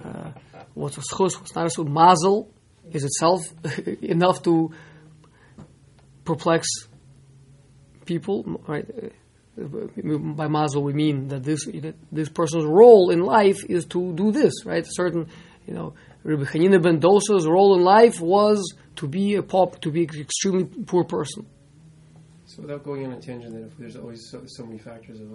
uh, 0.05 0.33
what's 0.75 0.99
a 0.99 1.03
schus, 1.03 1.39
what's 1.39 1.55
not 1.55 1.67
a 1.67 1.69
schus. 1.69 1.87
Mazel 1.87 2.51
is 2.91 3.05
itself 3.05 3.49
enough 4.03 4.43
to 4.43 4.73
perplex 6.25 6.67
people, 8.13 8.37
right? 8.67 8.87
By 10.41 10.47
mazel 10.49 10.83
we 10.83 10.93
mean 10.93 11.29
that 11.29 11.43
this 11.43 11.63
that 11.67 11.97
this 12.13 12.29
person's 12.29 12.65
role 12.65 13.11
in 13.11 13.21
life 13.21 13.61
is 13.77 13.85
to 13.87 14.13
do 14.15 14.31
this, 14.33 14.55
right? 14.65 14.85
A 14.87 14.91
certain, 15.03 15.27
you 15.67 15.75
know, 15.75 15.95
Rabbi 16.25 16.45
Hanina 16.45 16.81
ben 16.83 17.01
Dosa's 17.01 17.47
role 17.47 17.75
in 17.77 17.83
life 17.83 18.21
was 18.21 18.59
to 18.97 19.09
be 19.09 19.35
a 19.35 19.43
pop, 19.43 19.81
to 19.81 19.91
be 19.91 20.03
an 20.05 20.21
extremely 20.21 20.65
poor 20.65 21.05
person. 21.05 21.47
So 22.47 22.63
without 22.63 22.83
going 22.85 23.05
on 23.07 23.13
a 23.13 23.21
tangent, 23.21 23.53
then 23.55 23.65
if 23.65 23.77
there's 23.77 23.97
always 23.97 24.21
so, 24.31 24.43
so 24.47 24.65
many 24.65 24.79
factors 24.79 25.21
of 25.21 25.29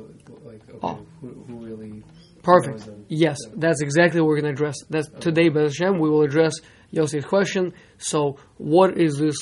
like 0.50 0.62
okay, 0.70 0.80
Oh. 0.82 1.06
who, 1.22 1.28
who 1.48 1.56
really 1.66 2.04
Perfect. 2.42 2.86
them? 2.86 3.06
Yes, 3.10 3.38
Yeah. 3.46 3.54
that's 3.58 3.82
exactly 3.82 4.20
what 4.20 4.28
we're 4.30 4.42
going 4.42 4.52
to 4.56 4.58
address. 4.60 4.78
That's 4.90 5.10
today, 5.20 5.50
Bez 5.50 5.78
Hashem, 5.78 6.00
we 6.00 6.10
will 6.10 6.24
address 6.24 6.54
Yosef's 6.92 7.26
question. 7.26 7.74
So, 7.98 8.38
what 8.58 8.98
is 8.98 9.18
this? 9.18 9.38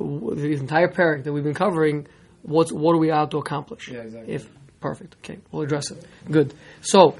The 0.00 0.52
entire 0.66 0.88
parak 0.88 1.24
that 1.24 1.32
we've 1.32 1.42
been 1.50 1.54
covering. 1.66 2.06
What 2.48 2.72
what 2.72 2.94
are 2.94 2.98
we 2.98 3.10
out 3.10 3.30
to 3.32 3.38
accomplish? 3.38 3.88
Yeah, 3.88 4.00
exactly. 4.00 4.34
If 4.34 4.48
perfect, 4.80 5.16
okay, 5.20 5.38
we'll 5.52 5.62
address 5.62 5.90
it. 5.90 6.02
Good. 6.30 6.54
So, 6.80 7.16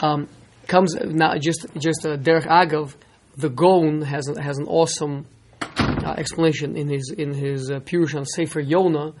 um, 0.00 0.28
comes 0.66 0.94
now 0.94 1.38
just 1.38 1.66
just 1.78 2.04
uh, 2.04 2.16
Derek 2.16 2.44
Agav, 2.44 2.94
the 3.36 3.48
Gaon 3.48 4.02
has 4.02 4.28
a, 4.28 4.40
has 4.40 4.58
an 4.58 4.66
awesome 4.66 5.26
uh, 5.62 6.14
explanation 6.18 6.76
in 6.76 6.88
his 6.88 7.14
in 7.16 7.32
his 7.32 7.70
uh, 7.70 7.80
Pirush 7.80 8.14
on 8.14 8.26
Sefer 8.26 8.60
Yonah. 8.60 9.14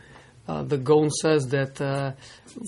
Uh, 0.46 0.62
the 0.64 0.76
Gaon 0.78 1.10
says 1.10 1.46
that 1.48 1.80
uh, 1.80 2.12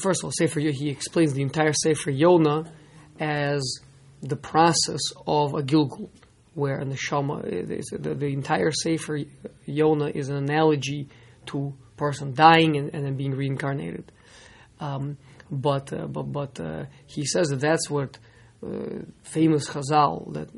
first 0.01 0.21
of 0.23 0.27
all, 0.27 0.33
Sefer 0.33 0.61
Yo- 0.61 0.73
he 0.73 0.89
explains 0.89 1.35
the 1.35 1.43
entire 1.43 1.73
Sefer 1.75 2.11
Yonah 2.11 2.73
as 3.21 3.81
the 4.23 4.37
process 4.37 5.01
of 5.27 5.55
a 5.55 5.63
Gilgul, 5.63 6.09
where 6.55 6.81
a 6.81 6.85
neshama 6.85 7.43
the, 8.03 8.15
the 8.15 8.27
entire 8.27 8.71
Sefer 8.71 9.19
Yonah 9.67 10.13
is 10.15 10.31
an 10.31 10.37
analogy 10.37 11.09
to 11.47 11.75
person 12.07 12.35
dying 12.35 12.73
and, 12.79 12.87
and 12.95 13.01
then 13.05 13.17
being 13.23 13.35
reincarnated. 13.43 14.07
Um, 14.87 15.05
but 15.67 15.93
uh, 15.93 16.07
but 16.07 16.27
but 16.39 16.53
uh, 16.61 16.85
he 17.07 17.25
says 17.33 17.47
that 17.49 17.61
that's 17.69 17.89
what 17.97 18.19
uh, 18.67 19.05
famous 19.23 19.69
Chazal 19.73 20.33
that 20.37 20.49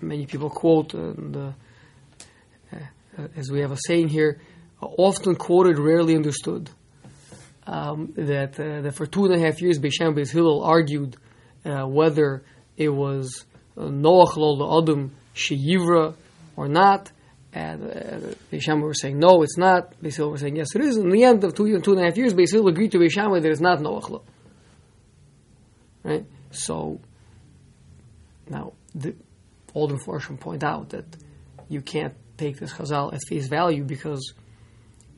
many 0.00 0.26
people 0.26 0.50
quote 0.50 0.94
uh, 0.94 1.12
the, 1.36 1.54
uh, 2.72 3.28
as 3.36 3.50
we 3.50 3.60
have 3.60 3.72
a 3.72 3.78
saying 3.86 4.08
here, 4.08 4.40
often 4.80 5.34
quoted, 5.36 5.78
rarely 5.78 6.14
understood. 6.14 6.70
Um, 7.66 8.12
that 8.16 8.60
uh, 8.60 8.82
that 8.82 8.94
for 8.94 9.06
two 9.06 9.24
and 9.24 9.34
a 9.34 9.40
half 9.44 9.60
years, 9.60 9.78
Beis 9.78 9.94
Shammai 9.94 10.20
Beis 10.20 10.30
Hillel 10.30 10.62
argued 10.62 11.16
uh, 11.64 11.84
whether 11.98 12.44
it 12.76 12.90
was 12.90 13.44
uh, 13.76 13.82
Noach 13.82 14.36
lo 14.36 14.78
Adam 14.78 15.12
sheyivra 15.34 16.14
or 16.56 16.68
not. 16.68 17.10
And 17.56 17.84
uh, 17.84 18.34
Beis 18.52 18.60
Shammai 18.60 18.82
were 18.82 18.92
saying 18.92 19.18
no, 19.18 19.42
it's 19.42 19.56
not. 19.56 19.98
Beis 20.02 20.16
Hillel 20.16 20.32
were 20.32 20.36
saying 20.36 20.56
yes, 20.56 20.74
it 20.74 20.82
is. 20.82 20.98
In 20.98 21.08
the 21.08 21.24
end 21.24 21.42
of 21.42 21.54
two 21.54 21.80
two 21.80 21.92
and 21.92 22.02
a 22.02 22.04
half 22.04 22.18
years, 22.18 22.34
Beis 22.34 22.52
Hillel 22.52 22.68
agreed 22.68 22.92
to 22.92 22.98
Beis 22.98 23.12
Shammai 23.12 23.40
that 23.40 23.50
it's 23.50 23.62
not 23.62 23.78
Noach 23.78 24.10
lo. 24.10 24.22
Right. 26.04 26.26
So 26.50 27.00
now 28.50 28.74
the 28.94 29.14
old 29.74 29.90
Mepharshim 29.90 30.38
point 30.38 30.64
out 30.64 30.90
that 30.90 31.06
you 31.70 31.80
can't 31.80 32.12
take 32.36 32.58
this 32.58 32.74
Chazal 32.74 33.14
at 33.14 33.20
face 33.26 33.48
value 33.48 33.84
because 33.84 34.34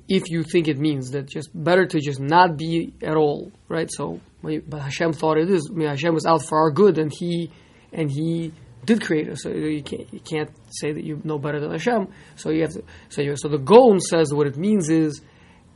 if 0.08 0.30
you 0.30 0.44
think 0.44 0.68
it 0.68 0.78
means 0.78 1.10
that 1.10 1.26
just 1.26 1.50
better 1.52 1.86
to 1.86 2.00
just 2.00 2.20
not 2.20 2.56
be 2.56 2.94
at 3.02 3.16
all, 3.16 3.50
right? 3.68 3.90
So, 3.90 4.20
but 4.42 4.80
Hashem 4.80 5.12
thought 5.12 5.38
it 5.38 5.50
is. 5.50 5.68
I 5.72 5.74
mean, 5.76 5.88
Hashem 5.88 6.14
was 6.14 6.24
out 6.24 6.44
for 6.44 6.58
our 6.58 6.70
good, 6.70 6.98
and 6.98 7.12
he 7.12 7.50
and 7.92 8.08
he 8.08 8.52
did 8.88 9.02
create 9.02 9.28
us. 9.28 9.42
So 9.42 9.50
you 9.50 9.82
can't 9.82 10.12
you 10.12 10.20
can't 10.20 10.50
say 10.70 10.92
that 10.92 11.04
you 11.04 11.20
know 11.22 11.38
better 11.38 11.60
than 11.60 11.70
Hashem. 11.70 12.08
So 12.36 12.48
you 12.50 12.62
have 12.62 12.72
to. 12.72 12.82
So 13.10 13.20
you, 13.20 13.36
so 13.36 13.48
the 13.48 13.58
Gaon 13.58 14.00
says 14.00 14.32
what 14.32 14.46
it 14.46 14.56
means 14.56 14.88
is 14.88 15.20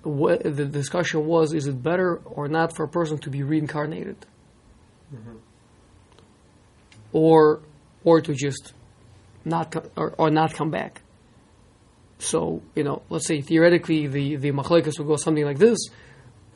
what 0.02 0.42
the 0.42 0.64
discussion 0.64 1.26
was: 1.26 1.52
is 1.52 1.66
it 1.66 1.82
better 1.82 2.16
or 2.24 2.48
not 2.48 2.74
for 2.74 2.84
a 2.84 2.88
person 2.88 3.18
to 3.18 3.30
be 3.30 3.42
reincarnated, 3.42 4.16
or 7.12 7.60
or 8.02 8.22
to 8.22 8.34
just 8.34 8.72
not 9.44 9.70
co- 9.70 9.90
or, 9.94 10.14
or 10.16 10.30
not 10.30 10.54
come 10.54 10.70
back. 10.70 11.02
So 12.18 12.62
you 12.74 12.82
know, 12.82 13.02
let's 13.10 13.26
say 13.26 13.42
theoretically 13.42 14.06
the 14.06 14.36
the 14.36 14.52
machlekas 14.52 14.98
would 14.98 15.06
go 15.06 15.16
something 15.16 15.44
like 15.44 15.58
this. 15.58 15.78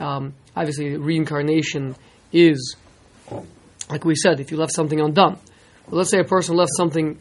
Um, 0.00 0.34
obviously, 0.56 0.96
reincarnation 0.96 1.96
is, 2.32 2.76
like 3.90 4.04
we 4.06 4.14
said, 4.14 4.40
if 4.40 4.50
you 4.50 4.56
left 4.56 4.72
something 4.74 5.00
undone. 5.00 5.38
Let's 5.90 6.10
say 6.10 6.18
a 6.18 6.24
person 6.24 6.56
left 6.56 6.72
something 6.76 7.18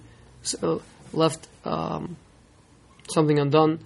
uh, 0.61 0.79
left 1.13 1.47
um, 1.65 2.17
something 3.09 3.39
undone. 3.39 3.79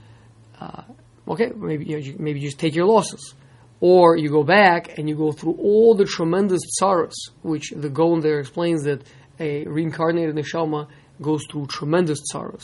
Uh, 0.59 0.83
okay, 1.27 1.51
maybe 1.55 1.85
you 1.85 1.91
know, 1.93 1.97
you- 1.97 2.15
maybe 2.19 2.39
you 2.39 2.47
just 2.47 2.59
take 2.59 2.75
your 2.75 2.85
losses, 2.85 3.33
or 3.81 4.17
you 4.17 4.29
go 4.29 4.43
back 4.43 4.97
and 4.97 5.07
you 5.09 5.15
go 5.15 5.31
through 5.31 5.55
all 5.59 5.95
the 5.95 6.05
tremendous 6.05 6.61
tsaras, 6.81 7.13
which 7.43 7.71
the 7.75 7.89
Gaon 7.89 8.21
there 8.21 8.39
explains 8.39 8.83
that 8.83 9.03
a 9.39 9.65
reincarnated 9.65 10.35
neshama 10.35 10.87
goes 11.21 11.45
through 11.49 11.67
tremendous 11.67 12.19
tsaras 12.33 12.63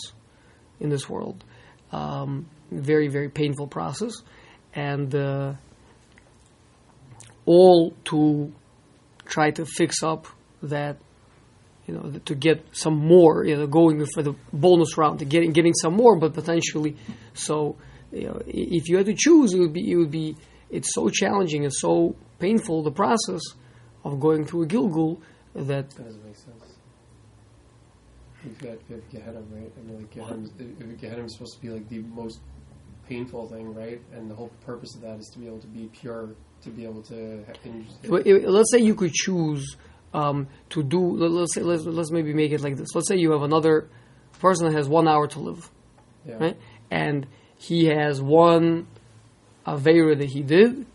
in 0.79 0.89
this 0.89 1.09
world. 1.09 1.43
Um, 1.91 2.47
very, 2.71 3.07
very 3.07 3.29
painful 3.29 3.67
process. 3.67 4.13
And 4.73 5.13
uh, 5.15 5.53
all 7.45 7.91
to 8.05 8.51
try 9.25 9.51
to 9.51 9.65
fix 9.65 10.03
up 10.03 10.27
that, 10.63 10.97
you 11.87 11.93
know, 11.93 12.11
to 12.25 12.35
get 12.35 12.65
some 12.75 12.95
more, 12.95 13.45
you 13.45 13.55
know, 13.55 13.67
going 13.67 14.03
for 14.13 14.23
the 14.23 14.33
bonus 14.51 14.97
round, 14.97 15.19
to 15.19 15.25
getting 15.25 15.51
getting 15.51 15.73
some 15.73 15.93
more, 15.93 16.15
but 16.17 16.33
potentially, 16.33 16.95
so, 17.33 17.75
you 18.11 18.27
know, 18.27 18.41
if 18.47 18.89
you 18.89 18.97
had 18.97 19.05
to 19.05 19.13
choose, 19.15 19.53
it 19.53 19.59
would 19.59 19.73
be, 19.73 19.91
it 19.91 19.95
would 19.95 20.11
be, 20.11 20.35
it's 20.69 20.93
so 20.93 21.09
challenging 21.09 21.63
and 21.63 21.73
so 21.73 22.15
painful, 22.39 22.81
the 22.83 22.91
process 22.91 23.41
of 24.03 24.19
going 24.19 24.45
through 24.45 24.63
a 24.63 24.67
Gilgul, 24.67 25.19
that 25.53 25.89
That 25.91 26.05
doesn't 26.05 26.25
make 26.25 26.35
sense. 26.35 26.63
You've 28.43 28.59
got 28.59 28.77
you 28.89 28.95
have 28.95 29.09
Gehenna, 29.09 29.41
right? 29.51 29.71
I 29.77 29.81
mean, 29.87 29.97
like 29.97 30.11
Gehenna, 30.11 30.47
Gehenna 30.99 31.23
is 31.23 31.33
supposed 31.33 31.55
to 31.55 31.61
be 31.61 31.69
like 31.69 31.89
the 31.89 31.99
most 31.99 32.39
painful 33.07 33.47
thing, 33.47 33.73
right? 33.73 34.01
And 34.13 34.29
the 34.29 34.35
whole 34.35 34.51
purpose 34.65 34.95
of 34.95 35.01
that 35.01 35.17
is 35.19 35.29
to 35.33 35.39
be 35.39 35.47
able 35.47 35.59
to 35.59 35.67
be 35.67 35.89
pure, 35.93 36.29
to 36.63 36.69
be 36.69 36.83
able 36.83 37.01
to. 37.03 37.43
ha- 37.47 37.53
And 37.63 37.75
you 37.75 37.83
just, 37.83 38.07
Well, 38.07 38.21
let's 38.51 38.71
say 38.71 38.79
you 38.79 38.93
could 38.95 39.13
choose 39.13 39.77
um, 40.13 40.47
to 40.69 40.83
do. 40.83 40.99
let- 40.99 41.31
Let's 41.31 41.53
say 41.55 41.61
let's, 41.61 41.83
let's 41.85 42.11
maybe 42.11 42.33
make 42.33 42.51
it 42.51 42.61
like 42.61 42.77
this. 42.77 42.89
Let's 42.95 43.07
say 43.07 43.17
you 43.17 43.31
have 43.31 43.41
another 43.43 43.89
person 44.39 44.67
that 44.67 44.75
has 44.75 44.87
one 44.87 45.07
hour 45.07 45.27
to 45.27 45.39
live, 45.39 45.69
yeah. 46.25 46.35
right? 46.39 46.57
And 46.91 47.25
he 47.57 47.85
has 47.85 48.21
one 48.21 48.87
avera 49.65 50.17
that 50.17 50.29
he 50.29 50.41
did, 50.41 50.85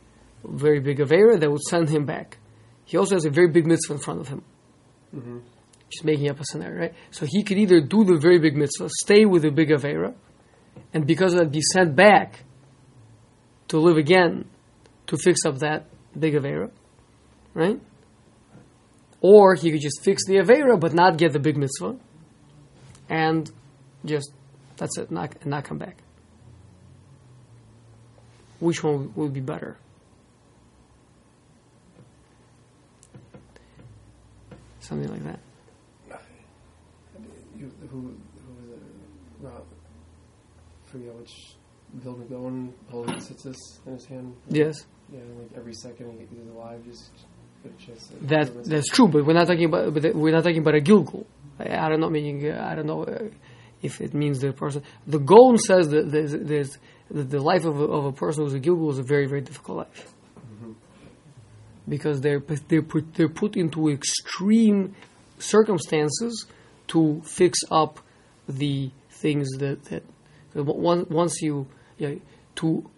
very 0.45 0.81
big 0.81 0.99
avera 0.99 1.39
that 1.41 1.51
would 1.51 1.63
send 1.63 1.89
him 1.89 2.05
back. 2.07 2.39
He 2.85 2.97
also 2.97 3.15
has 3.15 3.25
a 3.25 3.31
very 3.31 3.49
big 3.49 3.67
mitzvah 3.67 3.95
in 3.95 3.99
front 4.01 4.21
of 4.21 4.29
him. 4.29 4.43
hmm 5.13 5.39
Just 5.91 6.05
making 6.05 6.29
up 6.31 6.39
a 6.41 6.45
scenario, 6.45 6.81
right? 6.81 6.95
So 7.11 7.27
he 7.29 7.43
could 7.43 7.59
either 7.59 7.81
do 7.81 8.05
the 8.05 8.17
very 8.19 8.39
big 8.39 8.57
mitzvah, 8.57 8.89
stay 9.01 9.25
with 9.25 9.43
the 9.43 9.51
big 9.51 9.71
avera, 9.71 10.15
and 10.93 11.07
because 11.07 11.33
of 11.35 11.41
that, 11.41 11.51
be 11.51 11.61
sent 11.61 11.97
back 11.97 12.45
to 13.69 13.79
live 13.79 13.97
again 13.97 14.45
to 15.07 15.17
fix 15.17 15.45
up 15.45 15.59
that 15.59 15.87
big 16.19 16.35
avera, 16.35 16.71
right? 17.55 17.81
Or 19.23 19.55
he 19.55 19.71
could 19.71 19.81
just 19.81 20.03
fix 20.03 20.25
the 20.27 20.37
avera 20.37 20.79
but 20.81 20.95
not 20.95 21.17
get 21.19 21.33
the 21.33 21.39
big 21.39 21.57
mitzvah, 21.57 21.97
and 23.09 23.51
just 24.05 24.33
that's 24.77 24.97
it, 24.99 25.11
not 25.11 25.35
and 25.43 25.51
not 25.51 25.65
come 25.65 25.79
back. 25.79 25.99
Which 28.61 28.83
one 28.83 29.13
would 29.17 29.33
be 29.35 29.41
better? 29.41 29.77
something 34.81 35.09
like 35.11 35.25
that. 35.25 35.41
You, 37.57 37.71
who, 37.91 38.01
who 38.01 38.55
was 38.63 38.71
it? 38.73 38.83
Rob, 39.41 39.65
forget 40.87 41.15
which 41.15 41.55
Vilna 41.95 42.25
Gaon 42.25 42.73
holding 42.91 43.15
tzitzis 43.17 43.55
in 43.87 43.93
his 43.95 44.07
hand. 44.07 44.35
Yes, 44.49 44.87
Yeah, 45.13 45.21
like 45.39 45.51
every 45.57 45.75
second 45.75 46.19
he- 46.19 46.35
he's 46.37 46.49
alive, 46.49 46.83
just 46.85 47.11
get 47.63 47.73
a 47.73 47.87
chance. 47.87 48.07
To 48.09 48.15
that 48.27 48.65
that's 48.65 48.89
true, 48.89 49.09
but 49.09 49.25
we're 49.25 49.35
not 49.35 49.47
talking 49.47 49.65
about 49.65 49.93
we're 50.15 50.33
not 50.33 50.45
talking 50.45 50.59
about 50.59 50.75
a 50.75 50.81
gilgul. 50.81 51.25
I, 51.59 51.87
I 51.87 51.89
don't 51.89 52.01
know 52.01 52.11
meaning 52.11 52.51
uh, 52.51 52.67
I 52.71 52.75
don't 52.75 52.87
know 52.87 53.05
uh, 53.05 53.25
if 53.83 54.01
it 54.01 54.15
means 54.15 54.41
the 54.41 54.53
person. 54.53 54.83
The 55.07 55.19
Gaon 55.19 55.59
says 55.59 55.89
that 55.91 56.11
there's, 56.11 56.33
there's 56.33 56.79
that 57.11 57.31
the 57.31 57.41
life 57.41 57.65
of 57.65 57.81
a, 57.81 57.85
of 57.85 58.05
a 58.07 58.13
person 58.13 58.45
who's 58.45 58.55
a 58.55 58.61
gilgul 58.61 58.91
is 58.91 58.99
a 58.99 59.03
very 59.03 59.27
very 59.27 59.41
difficult 59.41 59.79
life 59.79 60.13
because 61.89 62.21
they're 62.21 62.41
put- 62.41 62.69
they're 62.69 62.83
put, 62.83 63.15
they're 63.15 63.29
put 63.29 63.57
into 63.57 63.89
extreme 63.91 64.95
circumstances 65.39 66.47
to 66.87 67.21
fix 67.25 67.59
up 67.71 68.01
the 68.49 68.91
things 69.11 69.49
that 69.59 69.85
that 69.85 70.03
once 70.55 71.09
once 71.09 71.43
you 71.43 71.67
yeah, 71.99 72.15
to 72.57 72.89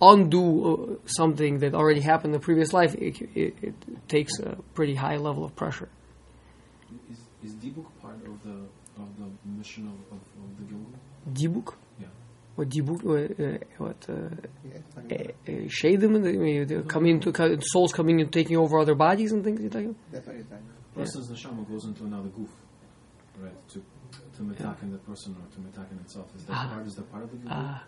undo 0.00 0.98
uh, 0.98 0.98
something 1.06 1.58
that 1.60 1.74
already 1.74 2.00
happened 2.00 2.34
in 2.34 2.40
the 2.40 2.44
previous 2.44 2.72
life, 2.72 2.94
it, 2.94 3.20
it, 3.34 3.54
it 3.62 3.74
takes 4.08 4.38
a 4.40 4.56
pretty 4.74 4.94
high 4.94 5.16
level 5.16 5.44
of 5.44 5.54
pressure. 5.56 5.88
Is, 7.10 7.18
is 7.42 7.54
Dibuk 7.56 7.86
part 8.02 8.16
of 8.26 8.42
the 8.42 8.56
of 9.02 9.08
the 9.18 9.28
mission 9.58 9.86
of, 9.88 10.16
of, 10.16 10.22
of 10.42 10.50
the 10.58 10.64
Gilgul? 10.72 10.92
Dibuk? 11.32 11.74
Yeah. 12.00 12.06
What 12.54 12.68
dibuk? 12.70 13.04
Uh, 13.04 13.44
uh, 13.44 13.58
what? 13.78 14.06
Uh, 14.08 14.12
Yeah, 14.64 14.78
uh, 14.96 15.00
about- 15.00 15.12
uh, 15.12 15.68
shadim? 15.68 16.22
They- 16.22 16.64
they 16.64 16.82
Coming 16.82 17.20
into 17.20 17.58
souls 17.72 17.92
coming 17.92 18.20
and 18.22 18.32
taking 18.32 18.56
over 18.56 18.78
other 18.78 18.94
bodies 18.94 19.32
and 19.32 19.44
things. 19.44 19.60
You're 19.60 19.70
talking? 19.70 19.90
about? 19.90 20.12
That's 20.12 20.26
what 20.26 20.36
he's 20.36 20.46
saying. 20.48 20.62
Person's 20.94 21.28
neshama 21.30 21.68
goes 21.68 21.84
into 21.84 22.04
another 22.04 22.28
goof, 22.30 22.48
right? 23.38 23.68
To 23.72 23.82
to 24.36 24.42
metakin 24.42 24.92
the 24.92 24.98
person 24.98 25.36
or 25.40 25.46
to 25.54 25.60
metakin 25.60 26.00
itself. 26.00 26.26
Is 26.36 26.44
that 26.46 26.52
Ah. 26.56 26.70
part? 26.72 26.86
Is 26.86 26.94
that 26.94 27.10
part 27.12 27.24
of 27.24 27.30
the 27.32 27.36
Gilgul? 27.36 27.52
Uh, 27.52 27.78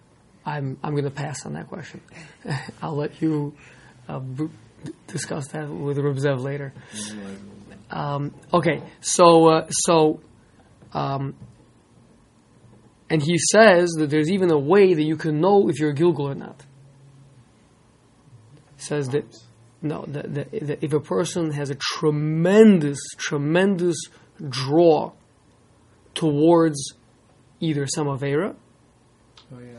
I'm 0.49 0.79
I'm 0.83 0.93
going 0.93 1.05
to 1.05 1.11
pass 1.11 1.45
on 1.45 1.53
that 1.55 1.69
question. 1.69 2.01
I'll 2.83 2.97
let 2.97 3.21
you 3.21 3.55
uh, 4.09 4.19
b- 4.19 4.49
discuss 5.07 5.49
that 5.49 5.69
with 5.69 5.99
Reb 5.99 6.17
Zev 6.17 6.43
later. 6.43 6.73
Um, 7.91 8.35
okay, 8.53 8.83
so 9.01 9.49
uh, 9.49 9.67
so, 9.71 10.21
um, 10.93 11.35
and 13.11 13.23
he 13.23 13.39
says 13.39 13.91
that 13.99 14.11
there's 14.11 14.31
even 14.31 14.51
a 14.51 14.59
way 14.59 14.95
that 14.95 15.03
you 15.03 15.17
can 15.17 15.41
know 15.41 15.69
if 15.69 15.79
you're 15.79 15.91
a 15.91 15.95
Gilgul 15.95 16.31
or 16.31 16.35
not. 16.35 16.65
Says 18.77 19.09
that 19.11 19.25
no, 19.83 20.05
that, 20.09 20.35
that, 20.35 20.51
that 20.51 20.85
if 20.85 20.93
a 20.93 21.01
person 21.01 21.53
has 21.53 21.71
a 21.71 21.75
tremendous, 21.75 22.99
tremendous 23.17 23.97
draw 24.49 25.13
towards 26.15 26.95
either 27.61 27.87
some 27.87 28.07
avera 28.07 28.55
Oh 29.55 29.59
yeah. 29.59 29.79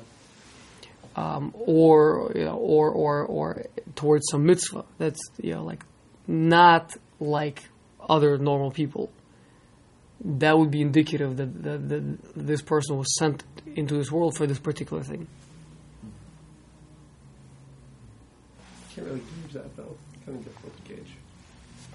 Um, 1.16 1.54
or 1.56 2.32
you 2.36 2.46
know, 2.46 2.56
or 2.56 2.90
or 2.90 3.24
or 3.26 3.66
towards 3.96 4.26
some 4.30 4.46
mitzvah. 4.46 4.86
That's 4.98 5.20
you 5.42 5.54
know 5.54 5.64
like 5.64 5.84
not 6.28 6.96
like 7.20 7.64
other 8.10 8.38
normal 8.38 8.72
people. 8.72 9.12
That 10.22 10.58
would 10.58 10.70
be 10.70 10.82
indicative 10.82 11.38
that, 11.38 11.64
that, 11.64 11.90
that 11.90 12.36
this 12.36 12.62
person 12.62 12.98
was 12.98 13.18
sent 13.18 13.44
into 13.76 13.96
this 13.96 14.12
world 14.12 14.36
for 14.36 14.46
this 14.46 14.60
particular 14.60 15.02
thing. 15.02 15.28
Can't 18.94 19.08
really 19.08 19.20
gauge 19.20 19.54
that 19.54 19.76
though. 19.78 19.96
Kind 20.26 20.40
of 20.40 20.44
difficult 20.44 20.86
to 20.86 20.94
gauge, 20.94 21.12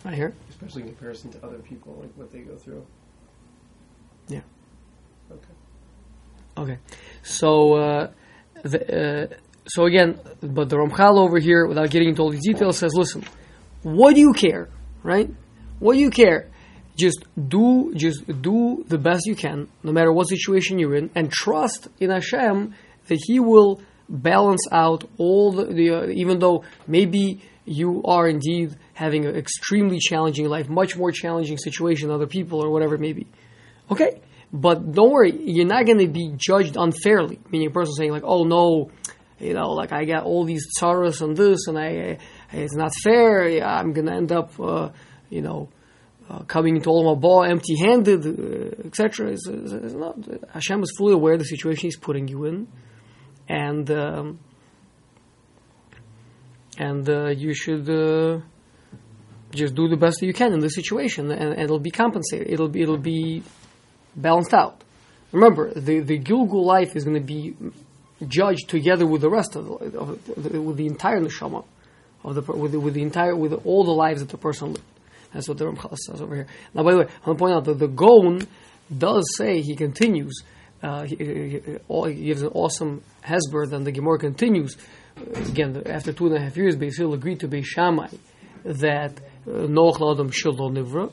I 0.05 0.15
hear. 0.15 0.35
especially 0.49 0.83
in 0.83 0.89
comparison 0.89 1.31
to 1.33 1.45
other 1.45 1.59
people, 1.59 1.99
like 2.01 2.11
what 2.17 2.33
they 2.33 2.41
go 2.41 2.57
through. 2.57 2.87
Yeah. 4.29 4.41
Okay. 5.31 5.53
Okay, 6.57 6.79
so 7.23 7.75
uh, 7.75 8.11
the, 8.65 9.31
uh, 9.33 9.37
so 9.67 9.87
again, 9.87 10.19
but 10.43 10.69
the 10.69 10.77
Ramchal 10.77 11.19
over 11.19 11.39
here, 11.39 11.67
without 11.67 11.91
getting 11.91 12.09
into 12.11 12.23
all 12.23 12.31
these 12.31 12.45
details, 12.45 12.79
says, 12.79 12.95
"Listen, 12.95 13.25
what 13.83 14.15
do 14.15 14.21
you 14.21 14.33
care, 14.33 14.69
right? 15.03 15.31
What 15.79 15.95
do 15.95 16.01
you 16.01 16.11
care? 16.11 16.51
Just 16.97 17.25
do, 17.49 17.93
just 17.95 18.27
do 18.41 18.85
the 18.89 18.99
best 18.99 19.27
you 19.27 19.35
can, 19.35 19.69
no 19.83 19.93
matter 19.93 20.13
what 20.13 20.25
situation 20.25 20.79
you're 20.79 20.95
in, 20.95 21.11
and 21.15 21.31
trust 21.31 21.89
in 21.99 22.11
Hashem 22.11 22.75
that 23.09 23.19
He 23.27 23.41
will 23.41 23.81
balance 24.09 24.67
out 24.71 25.05
all 25.19 25.53
the, 25.53 25.65
the 25.67 25.91
uh, 25.91 26.07
even 26.07 26.39
though 26.39 26.65
maybe 26.87 27.43
you 27.65 28.03
are 28.05 28.29
indeed 28.29 28.77
having 28.93 29.25
an 29.25 29.35
extremely 29.35 29.99
challenging 29.99 30.49
life, 30.49 30.69
much 30.69 30.97
more 30.97 31.11
challenging 31.11 31.59
situation 31.59 32.09
than 32.09 32.15
other 32.15 32.27
people 32.27 32.63
or 32.63 32.71
whatever 32.71 32.95
it 32.95 33.01
may 33.01 33.13
be. 33.13 33.27
Okay, 33.91 34.21
but 34.55 34.93
don't 34.93 35.11
worry, 35.11 35.33
you're 35.37 35.67
not 35.67 35.85
going 35.85 35.99
to 35.99 36.07
be 36.07 36.33
judged 36.37 36.77
unfairly. 36.77 37.41
Meaning, 37.51 37.69
a 37.69 37.71
person 37.73 37.93
saying 37.95 38.13
like, 38.13 38.23
"Oh 38.25 38.45
no, 38.45 38.89
you 39.41 39.53
know, 39.53 39.73
like 39.73 39.93
I 39.93 40.05
got 40.05 40.23
all 40.23 40.45
these 40.45 40.69
tsaras 40.79 41.21
and 41.23 41.37
this, 41.37 41.67
and 41.67 41.77
I, 41.77 42.19
it's 42.53 42.77
not 42.77 42.95
fair. 43.03 43.67
I'm 43.67 43.93
going 43.93 44.07
to 44.07 44.13
end 44.13 44.31
up, 44.31 44.59
uh, 44.61 44.91
you 45.29 45.43
know, 45.43 45.71
uh, 46.31 46.45
coming 46.45 46.77
into 46.77 46.89
Olam 46.89 47.21
Haba 47.21 47.51
empty-handed, 47.51 48.25
uh, 48.25 48.87
etc." 48.87 49.33
It's 49.33 49.49
not. 49.49 50.19
Hashem 50.53 50.85
is 50.85 50.95
fully 50.97 51.15
aware 51.15 51.33
of 51.33 51.41
the 51.41 51.47
situation 51.47 51.89
He's 51.89 51.99
putting 51.99 52.29
you 52.29 52.45
in, 52.45 52.69
and 53.49 53.91
um, 53.91 54.39
and 56.79 57.09
uh, 57.09 57.27
you 57.31 57.55
should. 57.55 57.91
Uh, 57.91 58.41
just 59.53 59.77
do 59.77 59.87
the 59.87 59.97
best 59.97 60.19
that 60.19 60.27
you 60.27 60.33
can 60.33 60.53
in 60.53 60.59
this 60.59 60.75
situation, 60.75 61.31
and, 61.31 61.53
and 61.53 61.63
it'll 61.63 61.79
be 61.79 61.93
compensated. 61.93 62.51
It'll 62.51 62.69
be 62.69 62.83
it'll 62.83 62.99
be 62.99 63.45
balanced 64.17 64.55
out. 64.55 64.83
Remember, 65.33 65.73
the, 65.75 66.01
the 66.01 66.19
Gilgul 66.19 66.65
life 66.65 66.95
is 66.95 67.05
going 67.05 67.17
to 67.17 67.27
be 67.27 67.57
judged 68.27 68.69
together 68.69 69.07
with 69.07 69.21
the 69.21 69.31
rest 69.31 69.57
of, 69.57 69.67
the, 69.67 69.99
of 69.99 70.35
the, 70.37 70.61
with 70.61 70.77
the 70.77 70.87
entire 70.87 71.21
neshama 71.21 71.65
of 72.23 72.35
the 72.35 72.53
with 72.53 72.73
the, 72.73 72.81
with 72.81 72.95
the 72.95 73.03
entire 73.03 73.37
with 73.37 73.53
all 73.65 73.85
the 73.85 73.93
lives 73.93 74.21
that 74.21 74.31
the 74.31 74.39
person 74.39 74.73
lived. 74.73 74.85
That's 75.33 75.49
what 75.49 75.59
the 75.59 75.65
Ramchal 75.65 75.97
says 75.97 76.21
over 76.23 76.35
here. 76.35 76.47
Now, 76.73 76.85
by 76.85 76.93
the 76.93 76.99
way, 76.99 77.05
I 77.05 77.29
want 77.29 77.39
to 77.39 77.43
point 77.43 77.55
out 77.55 77.65
that 77.65 77.79
the 77.79 77.89
Gaon 77.89 78.47
does 78.97 79.25
say 79.37 79.61
he 79.61 79.75
continues. 79.75 80.43
Uh, 80.83 81.03
he, 81.03 81.17
he, 81.17 81.63
he- 81.89 82.15
gives 82.25 82.43
an 82.43 82.49
awesome 82.55 83.03
hesber. 83.25 83.69
Then 83.69 83.85
the 83.85 83.93
Gemara 83.93 84.19
continues. 84.19 84.77
Uh, 85.17 85.41
again, 85.41 85.83
after 85.87 86.13
two 86.13 86.27
and 86.27 86.37
a 86.37 86.41
half 86.41 86.57
years, 86.57 86.77
Beis 86.77 86.97
Hillel 86.97 87.15
agreed 87.15 87.41
to 87.41 87.49
Beis 87.49 87.65
Shammai 87.65 88.09
that 88.65 89.19
uh, 89.47 89.51
Noach 89.51 89.97
Ladam 89.97 90.31
Shilo 90.33 90.71
Nivra. 90.71 91.13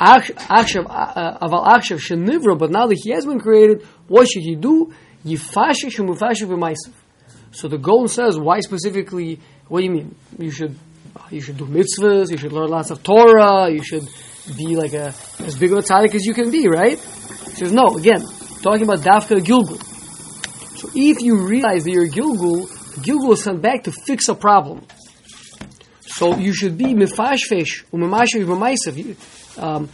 Aval 0.00 1.66
Achshav 1.66 2.00
Shenivra, 2.00 2.58
but 2.58 2.70
now 2.70 2.86
that 2.86 2.98
he 3.02 3.10
has 3.10 3.26
been 3.26 3.38
created, 3.38 3.86
what 4.08 4.28
should 4.28 4.42
he 4.42 4.54
do? 4.54 4.92
Yifashish 5.24 5.98
Mufashiv 5.98 6.48
B'maisav. 6.48 6.92
So 7.52 7.68
the 7.68 7.76
Golem 7.76 8.08
says, 8.08 8.38
why 8.38 8.60
specifically? 8.60 9.40
What 9.68 9.80
do 9.80 9.84
you 9.86 9.90
mean? 9.90 10.14
You 10.38 10.50
should 10.50 10.76
you 11.30 11.40
should 11.40 11.56
do 11.56 11.66
mitzvahs. 11.66 12.30
You 12.30 12.36
should 12.36 12.52
learn 12.52 12.70
lots 12.70 12.90
of 12.90 13.02
Torah. 13.02 13.70
You 13.70 13.82
should 13.82 14.08
be 14.56 14.76
like 14.76 14.92
a 14.92 15.14
as 15.40 15.58
big 15.58 15.72
of 15.72 15.78
a 15.78 15.82
tzaddik 15.82 16.14
as 16.14 16.24
you 16.24 16.34
can 16.34 16.50
be, 16.50 16.68
right? 16.68 16.98
He 16.98 17.54
says 17.56 17.72
no. 17.72 17.96
Again, 17.96 18.22
talking 18.62 18.82
about 18.82 19.00
Dafka 19.00 19.40
Gilgul. 19.40 19.80
So 20.78 20.88
if 20.94 21.20
you 21.20 21.46
realize 21.46 21.84
that 21.84 21.90
you're 21.90 22.08
Gilgul, 22.08 22.68
Gilgul 23.02 23.32
is 23.32 23.42
sent 23.42 23.60
back 23.60 23.84
to 23.84 23.92
fix 23.92 24.28
a 24.28 24.34
problem. 24.34 24.86
So 26.06 26.36
you 26.36 26.52
should 26.52 26.78
be 26.78 26.94
mefashfesh 26.94 27.84
umemashvesh 27.92 28.44
b'maisav. 28.44 29.49
Um, 29.60 29.88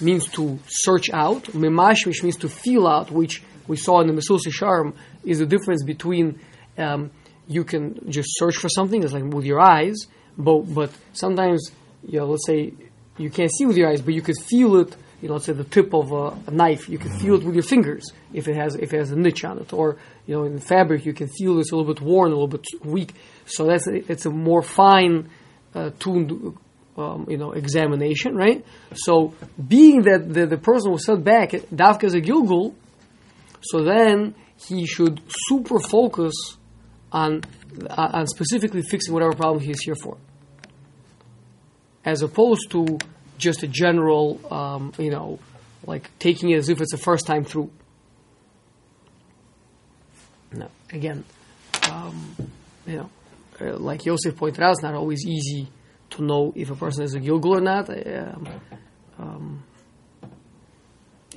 means 0.00 0.28
to 0.28 0.58
search 0.66 1.10
out. 1.10 1.44
Memashvesh 1.44 2.22
means 2.22 2.36
to 2.38 2.48
feel 2.48 2.86
out, 2.86 3.10
which 3.10 3.42
we 3.66 3.76
saw 3.76 4.00
in 4.00 4.08
the 4.08 4.12
Mesus 4.12 4.42
Sharm 4.48 4.94
is 5.24 5.38
the 5.38 5.46
difference 5.46 5.84
between 5.84 6.40
um, 6.78 7.10
you 7.46 7.64
can 7.64 8.10
just 8.10 8.30
search 8.32 8.56
for 8.56 8.68
something, 8.68 9.02
it's 9.02 9.12
like 9.12 9.24
with 9.24 9.44
your 9.44 9.60
eyes, 9.60 9.96
but 10.36 10.62
but 10.62 10.90
sometimes 11.12 11.70
you 12.06 12.18
know, 12.18 12.26
let's 12.26 12.46
say 12.46 12.72
you 13.18 13.30
can't 13.30 13.50
see 13.50 13.66
with 13.66 13.76
your 13.76 13.88
eyes, 13.88 14.00
but 14.00 14.14
you 14.14 14.22
could 14.22 14.38
feel 14.38 14.76
it. 14.76 14.96
You 15.20 15.28
know, 15.28 15.34
let's 15.34 15.46
say 15.46 15.52
the 15.52 15.62
tip 15.64 15.94
of 15.94 16.10
a, 16.10 16.36
a 16.48 16.50
knife, 16.50 16.88
you 16.88 16.98
can 16.98 17.16
feel 17.20 17.36
it 17.36 17.44
with 17.44 17.54
your 17.54 17.62
fingers 17.62 18.12
if 18.32 18.48
it 18.48 18.56
has 18.56 18.74
if 18.74 18.92
it 18.92 18.98
has 18.98 19.12
a 19.12 19.16
niche 19.16 19.44
on 19.44 19.58
it, 19.58 19.72
or 19.72 19.98
you 20.26 20.34
know, 20.34 20.44
in 20.44 20.58
fabric, 20.58 21.06
you 21.06 21.12
can 21.12 21.28
feel 21.28 21.58
it's 21.60 21.70
a 21.70 21.76
little 21.76 21.92
bit 21.92 22.02
worn, 22.02 22.32
a 22.32 22.34
little 22.34 22.48
bit 22.48 22.64
weak. 22.84 23.14
So 23.46 23.66
that's 23.66 23.86
a, 23.86 24.10
it's 24.10 24.26
a 24.26 24.30
more 24.30 24.62
fine 24.62 25.30
uh, 25.74 25.90
tuned, 25.98 26.56
um, 26.96 27.26
you 27.28 27.36
know, 27.36 27.52
examination, 27.52 28.34
right? 28.34 28.64
So 28.94 29.34
being 29.66 30.02
that 30.02 30.32
the, 30.32 30.46
the 30.46 30.58
person 30.58 30.92
was 30.92 31.06
sent 31.06 31.24
back, 31.24 31.50
Dafka 31.50 32.04
is 32.04 32.14
a 32.14 32.20
Gilgul, 32.20 32.74
so 33.62 33.82
then 33.82 34.34
he 34.56 34.86
should 34.86 35.20
super 35.28 35.78
focus 35.80 36.34
on 37.10 37.42
on 37.88 38.26
specifically 38.26 38.82
fixing 38.82 39.14
whatever 39.14 39.32
problem 39.32 39.62
he's 39.62 39.80
here 39.80 39.94
for, 39.94 40.18
as 42.04 42.22
opposed 42.22 42.70
to 42.70 42.98
just 43.38 43.62
a 43.62 43.66
general, 43.66 44.40
um, 44.52 44.92
you 44.98 45.10
know, 45.10 45.38
like 45.86 46.10
taking 46.18 46.50
it 46.50 46.56
as 46.56 46.68
if 46.68 46.80
it's 46.80 46.92
the 46.92 46.98
first 46.98 47.26
time 47.26 47.44
through. 47.44 47.70
No, 50.52 50.68
again, 50.92 51.24
um, 51.90 52.36
you 52.86 52.96
know, 52.96 53.10
uh, 53.58 53.78
like 53.78 54.04
Yosef 54.04 54.36
pointed 54.36 54.62
out, 54.62 54.72
it's 54.72 54.82
not 54.82 54.94
always 54.94 55.26
easy 55.26 55.68
to 56.12 56.22
know 56.22 56.52
if 56.54 56.70
a 56.70 56.76
person 56.76 57.04
is 57.04 57.14
a 57.14 57.20
Gilgul 57.20 57.58
or 57.58 57.60
not. 57.60 57.88
Um, 57.88 58.48
um, 59.18 59.64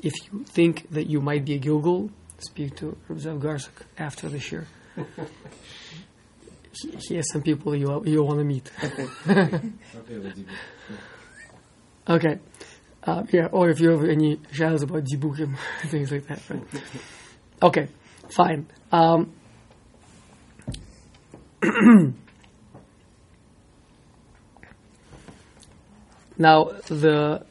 if 0.02 0.14
you 0.32 0.44
think 0.44 0.90
that 0.92 1.08
you 1.08 1.22
might 1.22 1.46
be 1.46 1.56
a 1.56 1.60
Gilgul, 1.60 2.10
speak 2.40 2.76
to 2.78 2.98
Rav 3.08 3.20
Garsuk 3.40 3.84
after 3.98 4.30
the 4.30 4.40
year. 4.40 4.68
he, 6.72 6.92
he 7.08 7.16
has 7.16 7.30
some 7.32 7.42
people 7.42 7.76
you 7.76 8.04
you 8.06 8.24
want 8.24 8.40
to 8.40 8.46
meet. 8.46 8.72
Okay. 12.08 12.38
Uh, 13.04 13.24
yeah, 13.32 13.48
or 13.52 13.70
if 13.70 13.80
you 13.80 13.90
have 13.90 14.04
any 14.04 14.40
shadows 14.52 14.84
about 14.84 15.04
Dibukim, 15.04 15.58
things 15.88 16.12
like 16.12 16.28
that, 16.28 16.40
right? 16.50 16.64
Okay, 17.62 17.88
fine. 18.30 18.68
Um, 18.92 19.34
now, 26.38 26.66
the. 26.88 27.46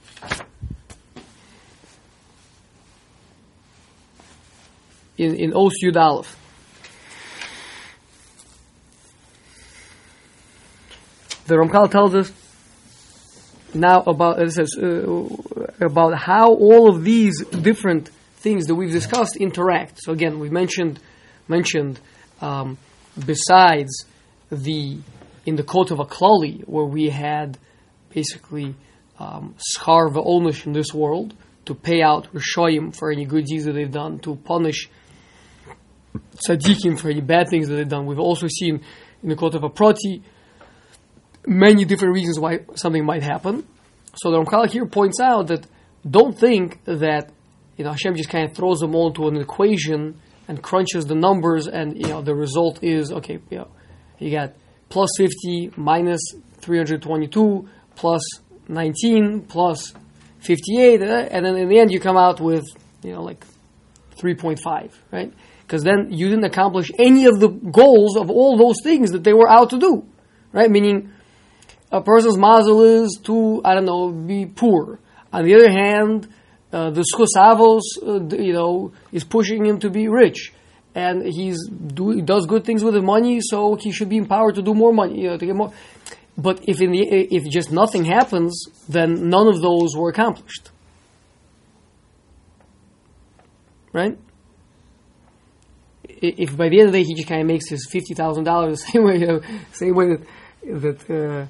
In, 5.17 5.37
in 5.37 5.53
Os 5.55 5.73
Yud 5.83 5.97
Aleph, 5.97 6.37
the 11.47 11.55
Ramchal 11.55 11.89
tells 11.91 12.15
us 12.17 12.33
now 13.75 14.01
about 14.03 14.41
it 14.41 14.53
says 14.53 14.71
uh, 14.81 15.85
about 15.85 16.15
how 16.19 16.53
all 16.53 16.89
of 16.89 17.05
these 17.05 17.45
different 17.47 18.09
things 18.37 18.67
that 18.67 18.75
we've 18.75 18.93
discussed 18.93 19.37
interact. 19.37 20.01
So 20.03 20.13
again, 20.13 20.39
we 20.39 20.51
mentioned 20.51 21.01
mentioned 21.49 22.01
um, 22.41 22.79
besides 23.27 24.07
the 24.51 24.99
in 25.47 25.57
the 25.57 25.63
court 25.63 25.91
of 25.91 25.99
Aklali 25.99 26.63
where 26.67 26.85
we 26.85 27.09
had 27.09 27.59
basically 28.15 28.75
um, 29.19 29.55
schar 29.77 30.13
v'olnish 30.13 30.67
in 30.67 30.73
this 30.73 30.95
world 30.95 31.35
to 31.65 31.75
pay 31.75 32.03
out 32.03 32.29
rishoyim 32.33 32.95
for 32.95 33.11
any 33.11 33.25
good 33.25 33.45
deeds 33.47 33.65
that 33.65 33.73
they've 33.73 33.91
done, 33.91 34.19
to 34.21 34.37
punish 34.37 34.89
tzaddikim 36.47 36.99
for 36.99 37.11
any 37.11 37.21
bad 37.21 37.49
things 37.49 37.69
that 37.69 37.75
they've 37.75 37.89
done. 37.89 38.07
We've 38.07 38.19
also 38.19 38.47
seen 38.49 38.83
in 39.23 39.29
the 39.29 39.37
court 39.37 39.55
of 39.55 39.65
a 39.65 39.69
Aproti 39.69 40.23
many 41.47 41.85
different 41.85 42.15
reasons 42.15 42.39
why 42.39 42.61
something 42.75 43.05
might 43.05 43.23
happen. 43.23 43.67
So 44.17 44.31
the 44.31 44.39
Ramchal 44.39 44.71
here 44.71 44.87
points 44.87 45.21
out 45.21 45.49
that 45.49 45.67
don't 46.09 46.39
think 46.39 46.85
that 46.85 47.31
you 47.77 47.85
know 47.85 47.91
Hashem 47.91 48.15
just 48.15 48.29
kind 48.29 48.49
of 48.49 48.55
throws 48.55 48.79
them 48.79 48.95
all 48.95 49.09
into 49.09 49.27
an 49.27 49.37
equation 49.37 50.21
and 50.47 50.63
crunches 50.63 51.07
the 51.07 51.15
numbers, 51.15 51.67
and 51.67 51.97
you 51.97 52.07
know 52.07 52.23
the 52.23 52.35
result 52.35 52.83
is 52.83 53.11
okay. 53.11 53.39
You 53.51 53.59
know, 53.59 53.69
you 54.19 54.31
got 54.31 54.53
plus 54.89 55.11
fifty 55.17 55.71
minus 55.77 56.21
three 56.59 56.77
hundred 56.77 57.03
twenty-two 57.03 57.69
plus 57.97 58.23
nineteen 58.69 59.43
plus 59.43 59.93
fifty-eight, 60.41 61.03
uh, 61.03 61.29
and 61.31 61.45
then 61.45 61.57
in 61.57 61.69
the 61.69 61.79
end 61.79 61.91
you 61.93 62.01
come 62.01 62.17
out 62.17 62.41
with 62.41 62.65
you 63.03 63.13
know 63.13 63.23
like 63.23 63.45
three 64.17 64.35
point 64.35 64.61
five, 64.61 64.99
right? 65.13 65.33
Because 65.63 65.83
then 65.83 66.13
you 66.13 66.29
didn't 66.29 66.45
accomplish 66.45 66.91
any 66.99 67.25
of 67.25 67.41
the 67.41 67.49
goals 67.49 68.17
of 68.17 68.31
all 68.31 68.59
those 68.59 68.77
things 68.83 69.13
that 69.13 69.25
they 69.25 69.33
were 69.33 69.49
out 69.49 69.71
to 69.71 69.79
do, 69.79 70.07
right? 70.53 70.71
Meaning 70.71 71.11
a 71.91 72.03
person's 72.03 72.37
mazel 72.37 72.83
is 72.83 73.19
to, 73.25 73.63
I 73.65 73.75
don't 73.75 73.87
know, 73.87 74.11
be 74.11 74.47
poor. 74.47 74.99
On 75.33 75.45
the 75.45 75.55
other 75.55 75.71
hand, 75.71 76.29
uh, 76.73 76.91
the 76.91 77.03
schusavos, 77.03 77.83
uh, 78.03 78.37
you 78.37 78.53
know, 78.53 78.93
is 79.11 79.25
pushing 79.25 79.65
him 79.65 79.79
to 79.79 79.91
be 79.91 80.09
rich. 80.09 80.53
And 80.95 81.25
he's 81.25 81.59
do, 81.69 82.21
does 82.23 82.47
good 82.47 82.65
things 82.65 82.85
with 82.85 82.95
the 82.95 83.03
money, 83.03 83.41
so 83.41 83.75
he 83.77 83.91
should 83.91 84.09
be 84.09 84.17
empowered 84.17 84.57
to 84.57 84.63
do 84.63 84.75
more 84.75 84.93
money, 84.93 85.23
you 85.23 85.31
know, 85.31 85.39
to 85.39 85.47
get 85.47 85.57
more. 85.57 85.73
But 86.37 86.61
if 86.69 86.79
the, 86.79 86.87
if 86.91 87.49
just 87.51 87.71
nothing 87.71 88.05
happens, 88.05 88.65
then 88.89 89.29
none 89.29 89.47
of 89.47 89.61
those 89.61 89.97
were 89.97 90.09
accomplished. 90.09 90.71
Right? 93.93 94.19
If 96.05 96.57
by 96.57 96.69
the 96.69 96.81
end 96.81 96.89
of 96.89 96.93
the 96.93 97.01
day 97.01 97.05
he 97.05 97.15
just 97.15 97.29
kind 97.29 97.41
of 97.41 97.47
makes 97.47 97.69
his 97.69 97.87
fifty 97.91 98.15
thousand 98.15 98.45
dollars 98.45 98.81
the 98.85 98.93
same 98.93 99.05
way, 99.05 99.19
you 99.19 99.27
know, 99.27 99.41
same 99.73 99.95
way 99.95 100.17
that 100.17 100.27
that 100.65 101.11
uh, 101.11 101.47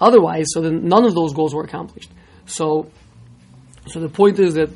otherwise, 0.00 0.46
so 0.52 0.60
then 0.60 0.86
none 0.86 1.04
of 1.04 1.14
those 1.14 1.32
goals 1.32 1.54
were 1.54 1.64
accomplished. 1.64 2.10
So, 2.46 2.90
so 3.86 4.00
the 4.00 4.08
point 4.08 4.38
is 4.38 4.54
that 4.54 4.70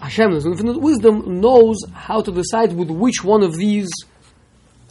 Hashem, 0.00 0.30
in 0.30 0.46
infinite 0.46 0.80
wisdom, 0.80 1.40
knows 1.40 1.78
how 1.92 2.20
to 2.20 2.30
decide 2.30 2.72
with 2.72 2.90
which 2.90 3.24
one 3.24 3.42
of 3.42 3.56
these 3.56 3.88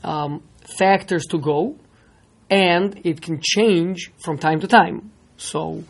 um, 0.04 0.43
factors 0.78 1.26
to 1.28 1.39
go, 1.39 1.78
and 2.50 3.00
it 3.04 3.22
can 3.22 3.40
change 3.42 4.12
from 4.20 4.38
time 4.38 4.60
to 4.62 4.68
time. 4.68 5.12
So, 5.38 5.84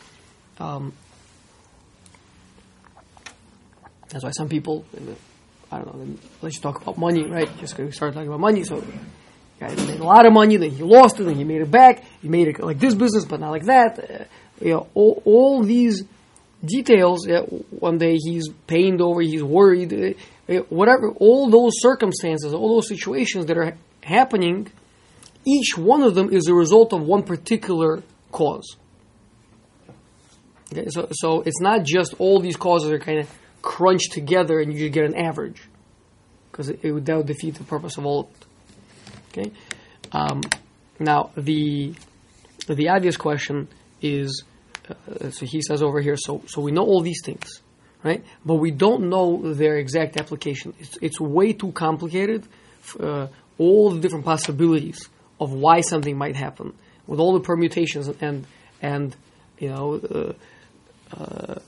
um, 0.60 0.94
that's 4.10 4.24
why 4.24 4.32
some 4.32 4.50
people, 4.50 4.86
I 5.72 5.78
don't 5.78 5.96
know, 5.96 6.18
let's 6.42 6.60
talk 6.60 6.82
about 6.82 6.98
money, 6.98 7.26
right? 7.26 7.50
Just 7.60 7.76
because 7.76 7.88
we 7.88 7.92
start 7.92 8.14
talking 8.14 8.28
about 8.28 8.40
money, 8.40 8.64
so 8.64 8.84
guy 9.60 9.74
made 9.76 10.00
a 10.00 10.04
lot 10.04 10.26
of 10.26 10.34
money, 10.34 10.58
then 10.58 10.72
he 10.72 10.84
lost 10.84 11.20
it, 11.20 11.24
then 11.24 11.36
he 11.36 11.44
made 11.44 11.62
it 11.62 11.72
back. 11.72 12.04
He 12.22 12.30
made 12.30 12.48
it 12.48 12.60
like 12.60 12.80
this 12.80 12.94
business, 12.94 13.26
but 13.26 13.40
not 13.40 13.52
like 13.52 13.66
that. 13.66 14.00
Uh, 14.00 14.24
you 14.62 14.74
know, 14.74 14.88
all, 14.94 15.22
all 15.26 15.64
these 15.64 16.04
details. 16.64 17.28
Yeah, 17.28 17.42
one 17.42 17.98
day 17.98 18.18
he's 18.18 18.50
pained 18.68 19.02
over, 19.02 19.22
he's 19.22 19.44
worried, 19.44 20.18
uh, 20.50 20.54
whatever. 20.70 21.12
All 21.12 21.50
those 21.50 21.74
circumstances, 21.76 22.54
all 22.54 22.76
those 22.76 22.88
situations 22.88 23.48
that 23.48 23.58
are 23.58 23.76
happening, 24.02 24.72
each 25.48 25.78
one 25.78 26.04
of 26.04 26.14
them 26.14 26.34
is 26.34 26.48
a 26.48 26.54
result 26.54 26.92
of 26.92 27.02
one 27.02 27.24
particular 27.24 28.04
cause. 28.32 28.76
Okay, 30.74 30.88
so, 30.90 31.08
so 31.12 31.42
it's 31.42 31.62
not 31.62 31.84
just 31.84 32.14
all 32.20 32.42
these 32.42 32.58
causes 32.58 32.92
are 32.92 33.00
kind 33.00 33.20
of 33.20 33.30
crunched 33.62 34.12
together 34.12 34.60
and 34.60 34.74
you 34.74 34.80
just 34.80 34.94
get 34.94 35.06
an 35.06 35.16
average, 35.16 35.62
because 36.52 36.68
it, 36.68 36.80
it 36.84 36.92
would, 36.92 37.06
that 37.06 37.16
would 37.16 37.28
defeat 37.28 37.56
the 37.56 37.64
purpose 37.64 37.98
of 37.98 38.06
all. 38.06 38.20
of 38.20 38.28
it. 38.28 38.46
Okay. 39.30 39.52
Um, 40.12 40.42
now 41.00 41.32
the 41.38 41.94
the 42.68 42.90
obvious 42.90 43.16
question 43.16 43.70
is, 44.02 44.44
uh, 44.90 45.30
so 45.30 45.46
he 45.46 45.62
says 45.62 45.82
over 45.82 46.02
here. 46.02 46.18
So 46.18 46.42
so 46.48 46.62
we 46.62 46.72
know 46.72 46.84
all 46.84 47.02
these 47.02 47.22
things, 47.24 47.62
right? 48.04 48.24
But 48.46 48.56
we 48.56 48.72
don't 48.72 49.10
know 49.10 49.54
their 49.54 49.78
exact 49.78 50.18
application. 50.18 50.74
It's 50.80 50.98
it's 51.02 51.20
way 51.20 51.54
too 51.54 51.72
complicated. 51.72 52.46
Uh, 53.00 53.28
all 53.58 53.92
the 53.92 54.00
different 54.00 54.26
possibilities 54.26 55.10
of 55.40 55.54
why 55.54 55.82
something 55.82 56.18
might 56.18 56.36
happen, 56.36 56.74
with 57.06 57.20
all 57.20 57.34
the 57.34 57.42
permutations 57.42 58.08
and 58.22 58.46
and 58.82 59.16
you 59.60 59.70
know. 59.70 59.96
Uh, 59.96 60.34
uh, 61.16 61.60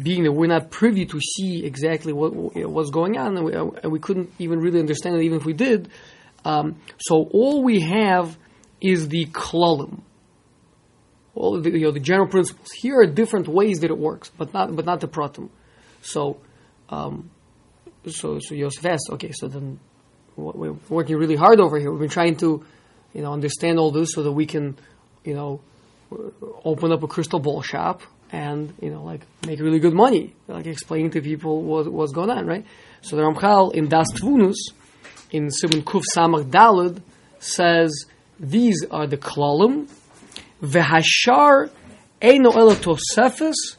being 0.00 0.22
that 0.22 0.32
we're 0.32 0.46
not 0.46 0.70
privy 0.70 1.04
to 1.04 1.20
see 1.20 1.64
exactly 1.64 2.12
what 2.12 2.32
you 2.54 2.62
know, 2.62 2.68
what's 2.68 2.90
going 2.90 3.18
on, 3.18 3.36
and 3.36 3.44
we, 3.44 3.52
and 3.52 3.90
we 3.90 3.98
couldn't 3.98 4.30
even 4.38 4.60
really 4.60 4.78
understand 4.78 5.16
it, 5.16 5.22
even 5.24 5.36
if 5.36 5.44
we 5.44 5.52
did, 5.52 5.88
um, 6.44 6.76
so 6.98 7.28
all 7.32 7.62
we 7.62 7.80
have 7.80 8.38
is 8.80 9.08
the 9.08 9.26
klalim, 9.26 10.00
all 11.34 11.60
the, 11.60 11.70
you 11.70 11.80
know, 11.80 11.90
the 11.90 12.00
general 12.00 12.28
principles. 12.28 12.70
Here 12.72 13.00
are 13.00 13.06
different 13.06 13.48
ways 13.48 13.80
that 13.80 13.90
it 13.90 13.98
works, 13.98 14.30
but 14.38 14.54
not 14.54 14.74
but 14.74 14.84
not 14.84 15.00
the 15.00 15.08
pratim. 15.08 15.50
So, 16.02 16.38
um, 16.88 17.30
so 18.06 18.38
so 18.38 18.54
Yosef 18.54 18.86
asked, 18.86 19.10
okay, 19.10 19.32
so 19.32 19.48
then 19.48 19.80
we're 20.36 20.76
working 20.88 21.16
really 21.16 21.36
hard 21.36 21.60
over 21.60 21.78
here. 21.78 21.90
We've 21.90 22.00
been 22.00 22.08
trying 22.08 22.36
to, 22.36 22.64
you 23.12 23.22
know, 23.22 23.32
understand 23.32 23.78
all 23.78 23.90
this 23.90 24.10
so 24.12 24.22
that 24.22 24.32
we 24.32 24.46
can, 24.46 24.76
you 25.24 25.34
know, 25.34 25.60
open 26.64 26.92
up 26.92 27.02
a 27.02 27.06
crystal 27.06 27.38
ball 27.38 27.62
shop 27.62 28.02
and 28.32 28.72
you 28.80 28.90
know 28.90 29.02
like 29.02 29.22
make 29.46 29.60
really 29.60 29.78
good 29.78 29.94
money, 29.94 30.34
like 30.48 30.66
explaining 30.66 31.10
to 31.10 31.20
people 31.20 31.62
what, 31.62 31.90
what's 31.90 32.12
going 32.12 32.30
on, 32.30 32.46
right? 32.46 32.64
So 33.02 33.16
the 33.16 33.22
Ramchal 33.22 33.74
in 33.74 33.88
Das 33.88 34.06
Tvunus 34.12 34.56
in 35.30 35.50
Simon 35.50 35.82
Kuf 35.82 36.02
Samach 36.16 36.50
Dalid 36.50 37.00
says 37.38 38.06
these 38.38 38.84
are 38.90 39.06
the 39.06 39.16
klalim 39.16 39.88
v'hashar 40.62 41.70
eino 42.20 42.54
elo 42.54 42.74
tosefes 42.74 43.76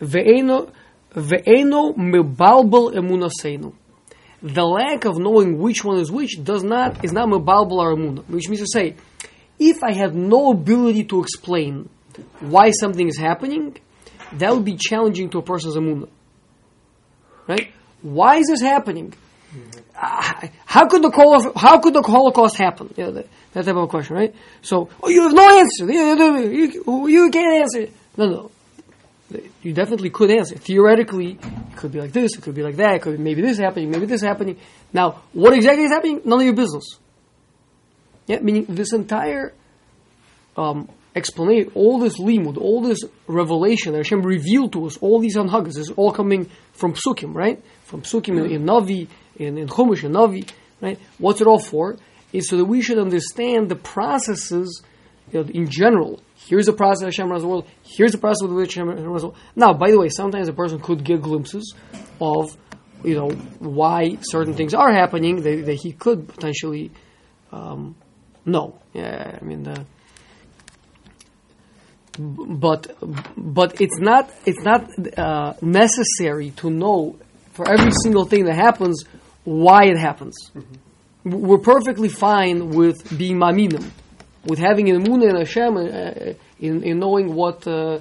ve'eno 0.00 0.70
ve'eno 1.14 1.96
mebalbel 1.96 2.94
emunaseinu. 2.94 3.72
The 4.42 4.64
lack 4.64 5.04
of 5.04 5.18
knowing 5.18 5.58
which 5.58 5.84
one 5.84 5.98
is 5.98 6.10
which 6.10 6.42
does 6.42 6.62
not 6.62 7.04
is 7.04 7.12
not 7.12 7.28
mebalbel 7.28 7.80
our 7.80 7.94
emuna, 7.94 8.24
which 8.28 8.48
means 8.48 8.60
to 8.60 8.66
say, 8.66 8.96
if 9.58 9.82
I 9.82 9.92
have 9.92 10.14
no 10.14 10.50
ability 10.52 11.04
to 11.04 11.22
explain 11.22 11.88
why 12.40 12.70
something 12.70 13.08
is 13.08 13.18
happening, 13.18 13.76
that 14.34 14.52
would 14.52 14.64
be 14.64 14.76
challenging 14.76 15.30
to 15.30 15.38
a 15.38 15.42
person's 15.42 15.76
emuna. 15.76 16.08
Right? 17.46 17.72
Why 18.02 18.36
is 18.36 18.46
this 18.48 18.60
happening? 18.60 19.14
Uh, 19.94 20.48
how 20.66 20.86
could 20.86 21.02
the 21.02 21.10
Holocaust, 21.10 21.56
how 21.56 21.78
could 21.78 21.94
the 21.94 22.02
Holocaust 22.02 22.56
happen? 22.56 22.92
You 22.96 23.04
know, 23.04 23.10
that, 23.12 23.26
that 23.52 23.64
type 23.64 23.76
of 23.76 23.88
question, 23.88 24.16
right? 24.16 24.34
So, 24.60 24.90
oh, 25.02 25.08
you 25.08 25.22
have 25.22 25.32
no 25.32 25.58
answer. 25.58 25.90
You, 25.90 26.82
you, 26.86 27.06
you 27.08 27.30
can't 27.30 27.62
answer. 27.62 27.88
No, 28.18 28.26
no. 28.26 28.50
You 29.62 29.72
definitely 29.72 30.10
could 30.10 30.30
answer. 30.30 30.56
Theoretically, 30.56 31.38
it 31.42 31.76
could 31.76 31.90
be 31.90 32.00
like 32.00 32.12
this, 32.12 32.36
it 32.36 32.42
could 32.42 32.54
be 32.54 32.62
like 32.62 32.76
that, 32.76 32.94
it 32.94 33.02
could 33.02 33.16
be 33.16 33.22
maybe 33.22 33.42
this 33.42 33.58
happening, 33.58 33.90
maybe 33.90 34.06
this 34.06 34.22
happening. 34.22 34.58
Now, 34.92 35.22
what 35.32 35.52
exactly 35.52 35.84
is 35.84 35.90
happening? 35.90 36.22
None 36.24 36.38
of 36.38 36.44
your 36.44 36.54
business. 36.54 36.84
Yeah, 38.26 38.40
meaning 38.40 38.66
this 38.68 38.92
entire 38.92 39.52
um, 40.56 40.88
explanation, 41.14 41.72
all 41.74 41.98
this 41.98 42.18
limud, 42.20 42.56
all 42.56 42.82
this 42.82 43.04
revelation 43.26 43.92
that 43.92 43.98
Hashem 43.98 44.22
revealed 44.22 44.72
to 44.74 44.86
us, 44.86 44.96
all 44.98 45.18
these 45.18 45.36
anhagas, 45.36 45.76
is 45.76 45.90
all 45.96 46.12
coming 46.12 46.48
from 46.72 46.94
psukim, 46.94 47.34
right? 47.34 47.62
From 47.84 48.02
psukim 48.02 48.44
in, 48.44 48.52
in 48.52 48.64
Navi, 48.64 49.08
in, 49.36 49.58
in 49.58 49.66
Chumash, 49.66 50.04
in 50.04 50.12
Navi, 50.12 50.48
right? 50.80 50.98
What's 51.18 51.40
it 51.40 51.46
all 51.46 51.58
for? 51.58 51.96
Is 52.32 52.48
so 52.48 52.58
that 52.58 52.64
we 52.64 52.82
should 52.82 52.98
understand 52.98 53.68
the 53.68 53.76
processes 53.76 54.82
you 55.32 55.42
know, 55.42 55.48
in 55.50 55.68
general. 55.68 56.20
Here's 56.36 56.66
the 56.66 56.72
process 56.72 57.04
Hashem 57.04 57.28
runs 57.28 57.42
the 57.42 57.48
world. 57.48 57.68
Here's 57.82 58.12
the 58.12 58.18
process 58.18 58.42
with 58.42 58.52
which 58.52 58.74
Hashem 58.74 58.88
runs 58.88 59.02
the 59.02 59.10
world. 59.10 59.36
Now, 59.54 59.72
by 59.72 59.90
the 59.90 59.98
way, 59.98 60.08
sometimes 60.08 60.48
a 60.48 60.52
person 60.52 60.78
could 60.80 61.02
get 61.04 61.22
glimpses 61.22 61.74
of, 62.20 62.56
you 63.02 63.14
know, 63.14 63.30
why 63.58 64.18
certain 64.22 64.54
things 64.54 64.74
are 64.74 64.92
happening 64.92 65.42
that, 65.42 65.66
that 65.66 65.74
he 65.74 65.92
could 65.92 66.28
potentially 66.28 66.90
um, 67.52 67.96
know. 68.44 68.78
Yeah, 68.92 69.38
I 69.40 69.44
mean, 69.44 69.64
the, 69.64 69.84
but 72.18 72.96
but 73.36 73.80
it's 73.80 73.98
not 73.98 74.30
it's 74.46 74.62
not 74.62 74.88
uh, 75.18 75.54
necessary 75.60 76.50
to 76.52 76.70
know 76.70 77.16
for 77.52 77.68
every 77.68 77.92
single 78.02 78.24
thing 78.24 78.44
that 78.46 78.54
happens 78.54 79.04
why 79.44 79.84
it 79.84 79.98
happens. 79.98 80.36
We're 81.24 81.58
perfectly 81.58 82.08
fine 82.08 82.70
with 82.70 83.16
being 83.18 83.36
maminim, 83.36 83.90
with 84.46 84.58
having 84.58 84.90
an 84.90 85.04
emunah 85.04 85.30
in 85.30 85.36
Hashem, 85.36 85.76
uh, 85.76 86.34
in, 86.58 86.82
in 86.82 86.98
knowing 86.98 87.34
what, 87.34 87.66
uh, 87.66 87.98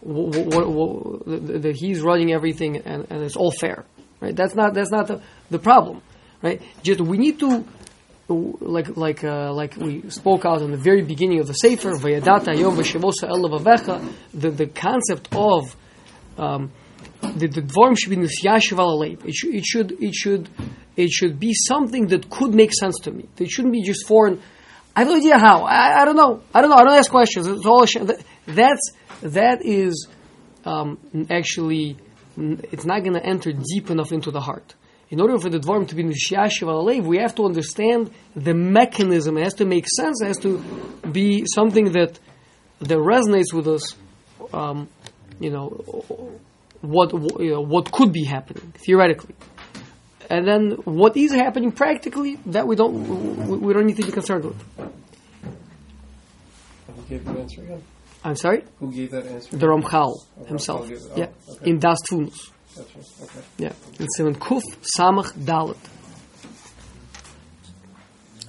what, 0.00 0.36
what, 0.36 0.68
what 0.68 1.62
that 1.62 1.76
He's 1.76 2.00
running 2.00 2.32
everything 2.32 2.78
and, 2.78 3.06
and 3.10 3.22
it's 3.22 3.36
all 3.36 3.50
fair. 3.52 3.84
Right? 4.20 4.34
That's 4.34 4.54
not 4.54 4.74
that's 4.74 4.90
not 4.90 5.06
the, 5.08 5.22
the 5.50 5.58
problem. 5.58 6.02
Right? 6.42 6.62
Just 6.82 7.00
we 7.00 7.18
need 7.18 7.38
to 7.40 7.64
like 8.28 8.96
like 8.96 9.22
uh, 9.22 9.52
like 9.52 9.76
we 9.76 10.08
spoke 10.08 10.44
out 10.44 10.62
in 10.62 10.70
the 10.70 10.78
very 10.78 11.02
beginning 11.02 11.40
of 11.40 11.46
the 11.46 11.52
Sefer, 11.52 11.92
Vayadata 11.92 12.56
Yom 12.58 12.78
El 12.78 14.00
the 14.32 14.50
the 14.50 14.66
concept 14.66 15.28
of 15.34 15.76
um, 16.38 16.72
the 17.20 17.48
the 17.48 17.62
dvorim 17.62 17.96
should 17.98 18.10
be 18.10 18.16
nisyashiv 18.16 18.78
al 18.78 18.98
alev. 18.98 19.24
It 19.26 19.34
should 19.34 19.54
it 19.54 19.64
should 19.64 20.02
it 20.02 20.14
should 20.14 20.48
it 20.96 21.10
should 21.10 21.38
be 21.38 21.52
something 21.52 22.06
that 22.08 22.30
could 22.30 22.54
make 22.54 22.72
sense 22.72 22.98
to 23.00 23.10
me. 23.10 23.28
It 23.38 23.50
shouldn't 23.50 23.72
be 23.72 23.82
just 23.82 24.06
foreign. 24.06 24.40
I 24.96 25.00
have 25.00 25.08
no 25.08 25.16
idea 25.16 25.38
how. 25.38 25.64
I, 25.64 26.02
I 26.02 26.04
don't 26.04 26.16
know. 26.16 26.42
I 26.54 26.60
don't 26.60 26.70
know. 26.70 26.76
I 26.76 26.84
don't 26.84 26.94
ask 26.94 27.10
questions. 27.10 27.46
It's 27.48 27.66
all 27.66 27.84
that's 28.46 28.92
that 29.22 29.64
is 29.64 30.06
um, 30.64 30.98
actually 31.30 31.96
it's 32.36 32.84
not 32.84 33.02
going 33.02 33.14
to 33.14 33.24
enter 33.24 33.52
deep 33.52 33.90
enough 33.90 34.12
into 34.12 34.30
the 34.30 34.40
heart. 34.40 34.74
In 35.10 35.20
order 35.20 35.38
for 35.38 35.48
the 35.48 35.58
dvarim 35.58 35.86
to 35.88 35.94
be 35.94 36.02
nishiyashiv 36.02 36.66
alev, 36.66 37.04
we 37.04 37.18
have 37.18 37.34
to 37.36 37.44
understand 37.44 38.10
the 38.34 38.54
mechanism. 38.54 39.36
It 39.36 39.44
has 39.44 39.54
to 39.54 39.64
make 39.64 39.86
sense. 39.88 40.20
It 40.22 40.26
has 40.26 40.38
to 40.38 40.58
be 41.10 41.44
something 41.54 41.92
that 41.92 42.18
that 42.80 42.98
resonates 42.98 43.52
with 43.52 43.68
us. 43.68 43.94
Um, 44.52 44.88
you 45.40 45.50
know, 45.50 45.68
what 46.80 47.12
you 47.40 47.50
know, 47.50 47.60
what 47.60 47.90
could 47.92 48.12
be 48.12 48.24
happening 48.24 48.72
theoretically, 48.84 49.34
and 50.30 50.46
then 50.46 50.70
what 50.84 51.16
is 51.16 51.32
happening 51.32 51.72
practically 51.72 52.38
that 52.46 52.66
we 52.66 52.76
don't 52.76 53.48
we, 53.60 53.72
don't 53.74 53.86
need 53.86 53.96
to 53.96 54.06
be 54.06 54.12
concerned 54.12 54.44
with. 54.44 54.62
Who 56.86 57.02
gave 57.08 57.24
the 57.24 57.32
answer 57.32 57.62
again? 57.62 57.82
I'm 58.24 58.36
sorry, 58.36 58.64
Who 58.80 58.90
gave 58.90 59.10
that 59.10 59.26
answer? 59.26 59.56
the 59.56 59.66
Ramchal 59.66 60.14
Oh, 60.40 60.44
himself. 60.46 60.88
Ramchal. 60.88 61.10
Oh, 61.12 61.16
Yeah, 61.16 61.28
okay. 61.56 61.70
in 61.70 61.78
Das. 61.78 62.00
Gotcha. 62.08 62.98
Okay. 63.22 63.40
Yeah, 63.58 63.72
it's 64.00 64.18
in 64.18 64.34
Kuf 64.34 64.62
Samach 64.98 65.32
Dalet. 65.34 65.76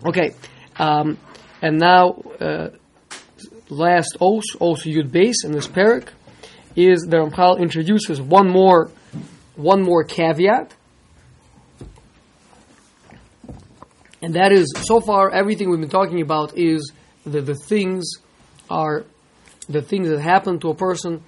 Okay, 0.06 0.34
um, 0.78 1.18
and 1.62 1.78
now 1.80 2.12
uh, 2.40 2.70
last 3.70 4.18
os, 4.22 4.44
os 4.62 4.84
Yud 4.86 5.12
base 5.12 5.44
in 5.44 5.52
this 5.52 5.68
parak, 5.68 6.10
is 6.76 7.02
the 7.02 7.18
Ramchal 7.18 7.60
introduces 7.60 8.22
one 8.22 8.50
more, 8.50 8.92
one 9.56 9.82
more 9.82 10.04
caveat, 10.04 10.74
and 14.26 14.34
that 14.34 14.52
is 14.52 14.74
so 14.88 15.00
far 15.00 15.30
everything 15.30 15.70
we've 15.70 15.80
been 15.80 15.88
talking 15.88 16.20
about 16.20 16.58
is 16.58 16.92
that 17.28 17.46
the 17.46 17.54
things 17.54 18.14
are 18.72 19.06
the 19.70 19.84
things 19.84 20.10
that 20.10 20.20
happen 20.20 20.60
to 20.62 20.70
a 20.70 20.74
person 20.74 21.24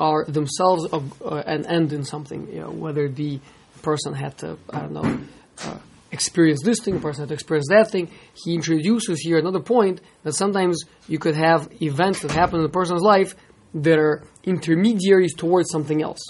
are 0.00 0.24
themselves 0.24 0.84
a, 0.92 1.00
uh, 1.24 1.42
an 1.46 1.64
end 1.66 1.92
in 1.92 2.02
something. 2.02 2.48
You 2.52 2.62
know, 2.62 2.70
whether 2.70 3.08
the 3.08 3.38
person 3.82 4.14
had 4.14 4.36
to, 4.38 4.58
I 4.68 4.80
don't 4.80 4.92
know, 4.94 5.20
uh, 5.64 5.78
experience 6.10 6.60
this 6.64 6.80
thing, 6.80 6.98
person 7.00 7.22
had 7.22 7.28
to 7.28 7.34
experience 7.34 7.68
that 7.68 7.92
thing. 7.92 8.10
He 8.44 8.54
introduces 8.54 9.20
here 9.20 9.38
another 9.38 9.60
point 9.60 10.00
that 10.24 10.32
sometimes 10.32 10.82
you 11.06 11.20
could 11.20 11.36
have 11.36 11.68
events 11.80 12.22
that 12.22 12.32
happen 12.32 12.58
in 12.58 12.66
a 12.66 12.70
person's 12.70 13.02
life 13.02 13.36
that 13.74 13.96
are 13.96 14.24
intermediaries 14.42 15.34
towards 15.34 15.70
something 15.70 16.02
else. 16.02 16.22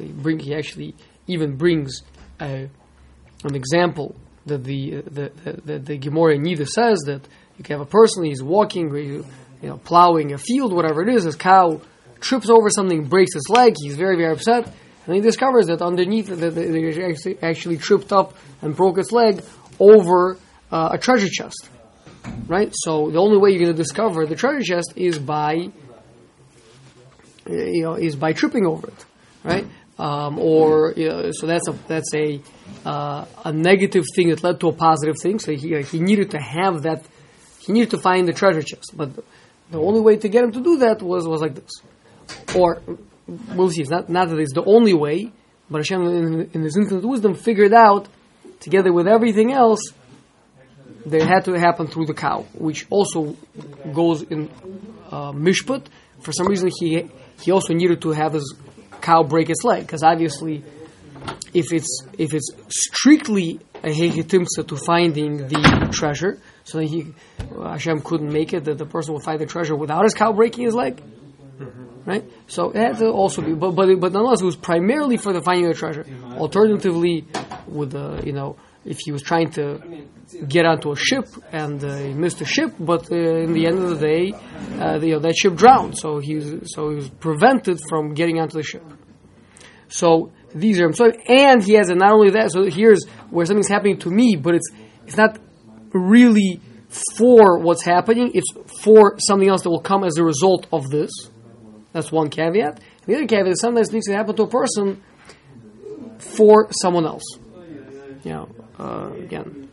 He, 0.00 0.08
bring, 0.08 0.40
he 0.40 0.52
actually 0.52 0.96
even 1.28 1.54
brings 1.54 2.02
a, 2.40 2.68
an 3.44 3.54
example 3.54 4.16
that 4.46 4.64
the 4.64 5.02
the 5.02 5.32
the, 5.44 5.52
the, 5.64 5.78
the 5.78 5.98
Gemara 5.98 6.36
Nida 6.36 6.66
says 6.66 7.00
that 7.06 7.20
you 7.56 7.64
can 7.64 7.78
have 7.78 7.86
a 7.86 7.90
person 7.90 8.24
he's 8.24 8.42
walking, 8.42 8.90
or 8.90 8.98
you 8.98 9.26
you 9.62 9.68
know, 9.68 9.78
plowing 9.78 10.32
a 10.32 10.38
field, 10.38 10.72
whatever 10.72 11.02
it 11.02 11.14
is, 11.14 11.24
his 11.24 11.36
cow 11.36 11.80
trips 12.20 12.50
over 12.50 12.68
something, 12.70 13.04
breaks 13.04 13.34
his 13.34 13.48
leg, 13.48 13.74
he's 13.80 13.96
very 13.96 14.16
very 14.16 14.32
upset, 14.32 14.66
and 15.06 15.14
he 15.14 15.20
discovers 15.20 15.66
that 15.66 15.82
underneath 15.82 16.26
that 16.26 16.54
he 16.54 17.02
actually, 17.02 17.38
actually 17.42 17.76
tripped 17.78 18.12
up 18.12 18.34
and 18.62 18.76
broke 18.76 18.96
his 18.98 19.12
leg 19.12 19.42
over 19.78 20.36
uh, 20.70 20.90
a 20.92 20.98
treasure 20.98 21.28
chest, 21.28 21.68
right? 22.46 22.72
So 22.74 23.10
the 23.10 23.18
only 23.18 23.38
way 23.38 23.50
you're 23.50 23.60
going 23.60 23.72
to 23.72 23.76
discover 23.76 24.26
the 24.26 24.36
treasure 24.36 24.62
chest 24.62 24.92
is 24.96 25.18
by 25.18 25.70
you 27.46 27.82
know 27.82 27.94
is 27.94 28.16
by 28.16 28.32
tripping 28.32 28.66
over 28.66 28.88
it, 28.88 29.04
right? 29.42 29.66
Um, 29.98 30.38
or 30.40 30.92
you 30.96 31.08
know, 31.08 31.30
so 31.32 31.46
that's 31.46 31.68
a 31.68 31.72
that's 31.86 32.12
a 32.14 32.40
uh, 32.84 33.24
a 33.44 33.52
negative 33.52 34.04
thing 34.14 34.28
that 34.30 34.42
led 34.42 34.58
to 34.60 34.68
a 34.68 34.72
positive 34.72 35.16
thing. 35.22 35.38
So 35.38 35.52
he 35.52 35.80
he 35.82 36.00
needed 36.00 36.32
to 36.32 36.40
have 36.40 36.82
that. 36.82 37.04
He 37.60 37.72
needed 37.72 37.90
to 37.90 37.98
find 37.98 38.26
the 38.26 38.32
treasure 38.32 38.62
chest, 38.62 38.92
but 38.96 39.10
the 39.70 39.80
only 39.80 40.00
way 40.00 40.16
to 40.16 40.28
get 40.28 40.44
him 40.44 40.52
to 40.52 40.60
do 40.60 40.78
that 40.78 41.00
was 41.00 41.28
was 41.28 41.40
like 41.40 41.54
this. 41.54 41.70
Or 42.56 42.82
we'll 43.54 43.70
see. 43.70 43.82
It's 43.82 43.90
not 43.90 44.08
not 44.08 44.28
that 44.30 44.38
it's 44.38 44.52
the 44.52 44.64
only 44.64 44.94
way, 44.94 45.30
but 45.70 45.78
Hashem 45.78 46.02
in, 46.02 46.50
in 46.52 46.62
His 46.62 46.76
infinite 46.76 47.04
wisdom 47.04 47.34
figured 47.34 47.72
out, 47.72 48.08
together 48.60 48.92
with 48.92 49.06
everything 49.06 49.52
else, 49.52 49.80
it 51.06 51.22
had 51.22 51.44
to 51.44 51.52
happen 51.52 51.86
through 51.86 52.06
the 52.06 52.14
cow, 52.14 52.46
which 52.54 52.86
also 52.90 53.36
goes 53.92 54.22
in 54.22 54.50
uh, 55.10 55.32
mishpat. 55.32 55.86
For 56.20 56.32
some 56.32 56.46
reason, 56.46 56.70
he 56.78 57.08
he 57.40 57.50
also 57.50 57.74
needed 57.74 58.00
to 58.02 58.10
have 58.10 58.32
his 58.32 58.54
cow 59.04 59.22
break 59.22 59.50
its 59.50 59.64
leg 59.64 59.82
because 59.82 60.02
obviously, 60.02 60.64
if 61.52 61.72
it's 61.72 62.02
if 62.18 62.32
it's 62.34 62.50
strictly 62.68 63.60
a 63.82 63.88
hechitimsa 63.88 64.66
to 64.66 64.76
finding 64.76 65.48
the 65.48 65.90
treasure, 65.92 66.40
so 66.64 66.78
that 66.78 66.86
he 66.86 67.12
Hashem 67.62 68.00
couldn't 68.00 68.32
make 68.32 68.52
it 68.54 68.64
that 68.64 68.78
the 68.78 68.86
person 68.86 69.12
will 69.12 69.20
find 69.20 69.38
the 69.40 69.46
treasure 69.46 69.76
without 69.76 70.04
his 70.04 70.14
cow 70.14 70.32
breaking 70.32 70.64
his 70.64 70.74
leg, 70.74 71.02
mm-hmm. 71.02 72.10
right? 72.10 72.24
So 72.46 72.70
it 72.70 72.76
had 72.76 72.98
to 72.98 73.10
also 73.10 73.42
be, 73.42 73.52
but 73.52 73.72
but 73.72 73.94
but 74.00 74.12
nonetheless, 74.12 74.40
it 74.40 74.46
was 74.46 74.56
primarily 74.56 75.18
for 75.18 75.32
the 75.32 75.42
finding 75.42 75.66
of 75.66 75.74
the 75.74 75.78
treasure. 75.78 76.06
Alternatively, 76.32 77.26
with 77.68 77.92
the 77.92 78.22
you 78.24 78.32
know 78.32 78.56
if 78.84 78.98
he 79.04 79.12
was 79.12 79.22
trying 79.22 79.50
to 79.52 79.80
get 80.48 80.66
onto 80.66 80.92
a 80.92 80.96
ship 80.96 81.26
and 81.52 81.82
uh, 81.84 81.96
he 81.96 82.12
missed 82.12 82.38
the 82.38 82.44
ship, 82.44 82.72
but 82.78 83.10
uh, 83.10 83.16
in 83.16 83.52
the 83.52 83.66
end 83.66 83.78
of 83.78 83.90
the 83.90 84.06
day, 84.06 84.32
uh, 84.78 84.98
the, 84.98 85.08
you 85.08 85.12
know, 85.14 85.20
that 85.20 85.36
ship 85.36 85.54
drowned. 85.54 85.96
So 85.96 86.18
he 86.18 86.36
was, 86.36 86.74
so 86.74 86.90
he 86.90 86.96
was 86.96 87.08
prevented 87.08 87.78
from 87.88 88.14
getting 88.14 88.40
onto 88.40 88.56
the 88.58 88.62
ship. 88.62 88.84
So 89.88 90.32
these 90.54 90.80
are 90.80 90.92
so, 90.92 91.10
and 91.28 91.62
he 91.62 91.74
has 91.74 91.90
a, 91.90 91.94
not 91.94 92.12
only 92.12 92.30
that. 92.30 92.50
So 92.52 92.64
here's 92.64 93.04
where 93.30 93.46
something's 93.46 93.68
happening 93.68 93.98
to 93.98 94.10
me, 94.10 94.36
but 94.36 94.54
it's 94.54 94.70
it's 95.06 95.16
not 95.16 95.38
really 95.92 96.60
for 97.16 97.58
what's 97.58 97.84
happening. 97.84 98.30
It's 98.34 98.50
for 98.82 99.16
something 99.18 99.48
else 99.48 99.62
that 99.62 99.70
will 99.70 99.82
come 99.82 100.04
as 100.04 100.16
a 100.16 100.24
result 100.24 100.66
of 100.72 100.90
this. 100.90 101.10
That's 101.92 102.10
one 102.10 102.30
caveat. 102.30 102.80
The 103.06 103.14
other 103.14 103.26
caveat 103.26 103.52
is 103.52 103.60
sometimes 103.60 103.90
things 103.90 104.06
can 104.06 104.16
happen 104.16 104.34
to 104.36 104.44
a 104.44 104.48
person 104.48 105.02
for 106.18 106.68
someone 106.72 107.06
else. 107.06 107.24
You 108.24 108.32
know, 108.32 108.48
uh, 108.78 109.10
again, 109.18 109.70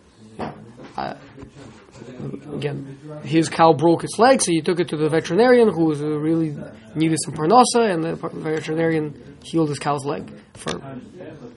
again, 2.54 2.98
his 3.24 3.50
cow 3.50 3.74
broke 3.74 4.04
its 4.04 4.18
leg, 4.20 4.42
so 4.42 4.52
he 4.52 4.62
took 4.62 4.80
it 4.80 4.90
to 4.90 4.98
the 4.98 5.10
veterinarian 5.10 5.70
who 5.70 5.86
was, 5.86 6.02
uh, 6.02 6.08
really 6.08 6.56
needed 6.96 7.18
some 7.24 7.34
parnasa, 7.34 7.92
and 7.92 8.04
the 8.04 8.16
veterinarian 8.16 9.38
healed 9.44 9.70
his 9.70 9.80
cow's 9.80 10.06
leg 10.06 10.32
for 10.54 10.74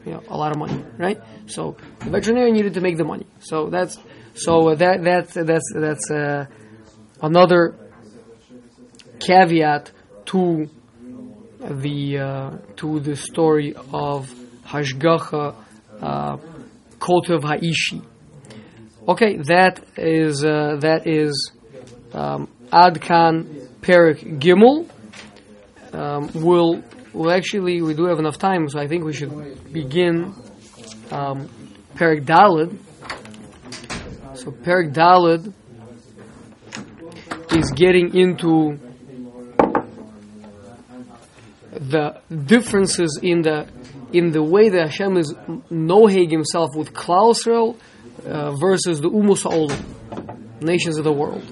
you 0.06 0.12
know 0.12 0.22
a 0.28 0.36
lot 0.36 0.52
of 0.52 0.58
money, 0.58 0.82
right? 0.98 1.20
So 1.46 1.76
the 2.00 2.10
veterinarian 2.10 2.54
needed 2.54 2.74
to 2.74 2.80
make 2.80 2.96
the 2.96 3.04
money. 3.04 3.26
So 3.40 3.68
that's 3.68 3.98
so 4.34 4.70
uh, 4.70 4.74
that 4.76 5.04
that 5.04 5.28
that's 5.28 5.72
that's 5.74 6.10
uh, 6.10 6.46
another 7.20 7.74
caveat 9.20 9.90
to 10.26 10.68
the 11.60 12.18
uh, 12.18 12.50
to 12.76 13.00
the 13.00 13.16
story 13.16 13.74
of 13.92 14.32
Hashgacha 14.66 15.54
uh, 17.04 17.06
Kotev 17.06 17.42
Haishi. 17.42 18.02
Okay, 19.06 19.36
that 19.36 19.82
is 19.96 20.44
uh, 20.44 20.76
that 20.80 21.06
is 21.06 21.52
um, 22.12 22.48
Adkan 22.72 23.68
Perik 23.80 24.40
Gimel. 24.40 24.88
Um, 25.92 26.30
we'll, 26.34 26.82
we'll 27.12 27.30
actually, 27.30 27.82
we 27.82 27.94
do 27.94 28.06
have 28.06 28.18
enough 28.18 28.38
time, 28.38 28.68
so 28.68 28.80
I 28.80 28.88
think 28.88 29.04
we 29.04 29.12
should 29.12 29.72
begin 29.72 30.34
um, 31.12 31.48
Perik 31.94 32.24
Dalid. 32.24 32.76
So 34.34 34.50
Perik 34.50 34.92
Dalid 34.92 35.52
is 37.56 37.70
getting 37.76 38.16
into 38.16 38.78
the 41.72 42.20
differences 42.46 43.20
in 43.22 43.42
the 43.42 43.68
in 44.14 44.30
the 44.30 44.42
way 44.42 44.68
that 44.68 44.86
Hashem 44.90 45.16
is 45.16 45.34
noheg 45.70 46.30
himself 46.30 46.70
with 46.76 46.92
Klal 46.92 47.34
Yisrael 47.34 47.76
uh, 48.24 48.52
versus 48.56 49.00
the 49.00 49.10
Umus 49.10 49.42
Olam, 49.42 50.62
nations 50.62 50.96
of 50.98 51.04
the 51.04 51.12
world. 51.12 51.44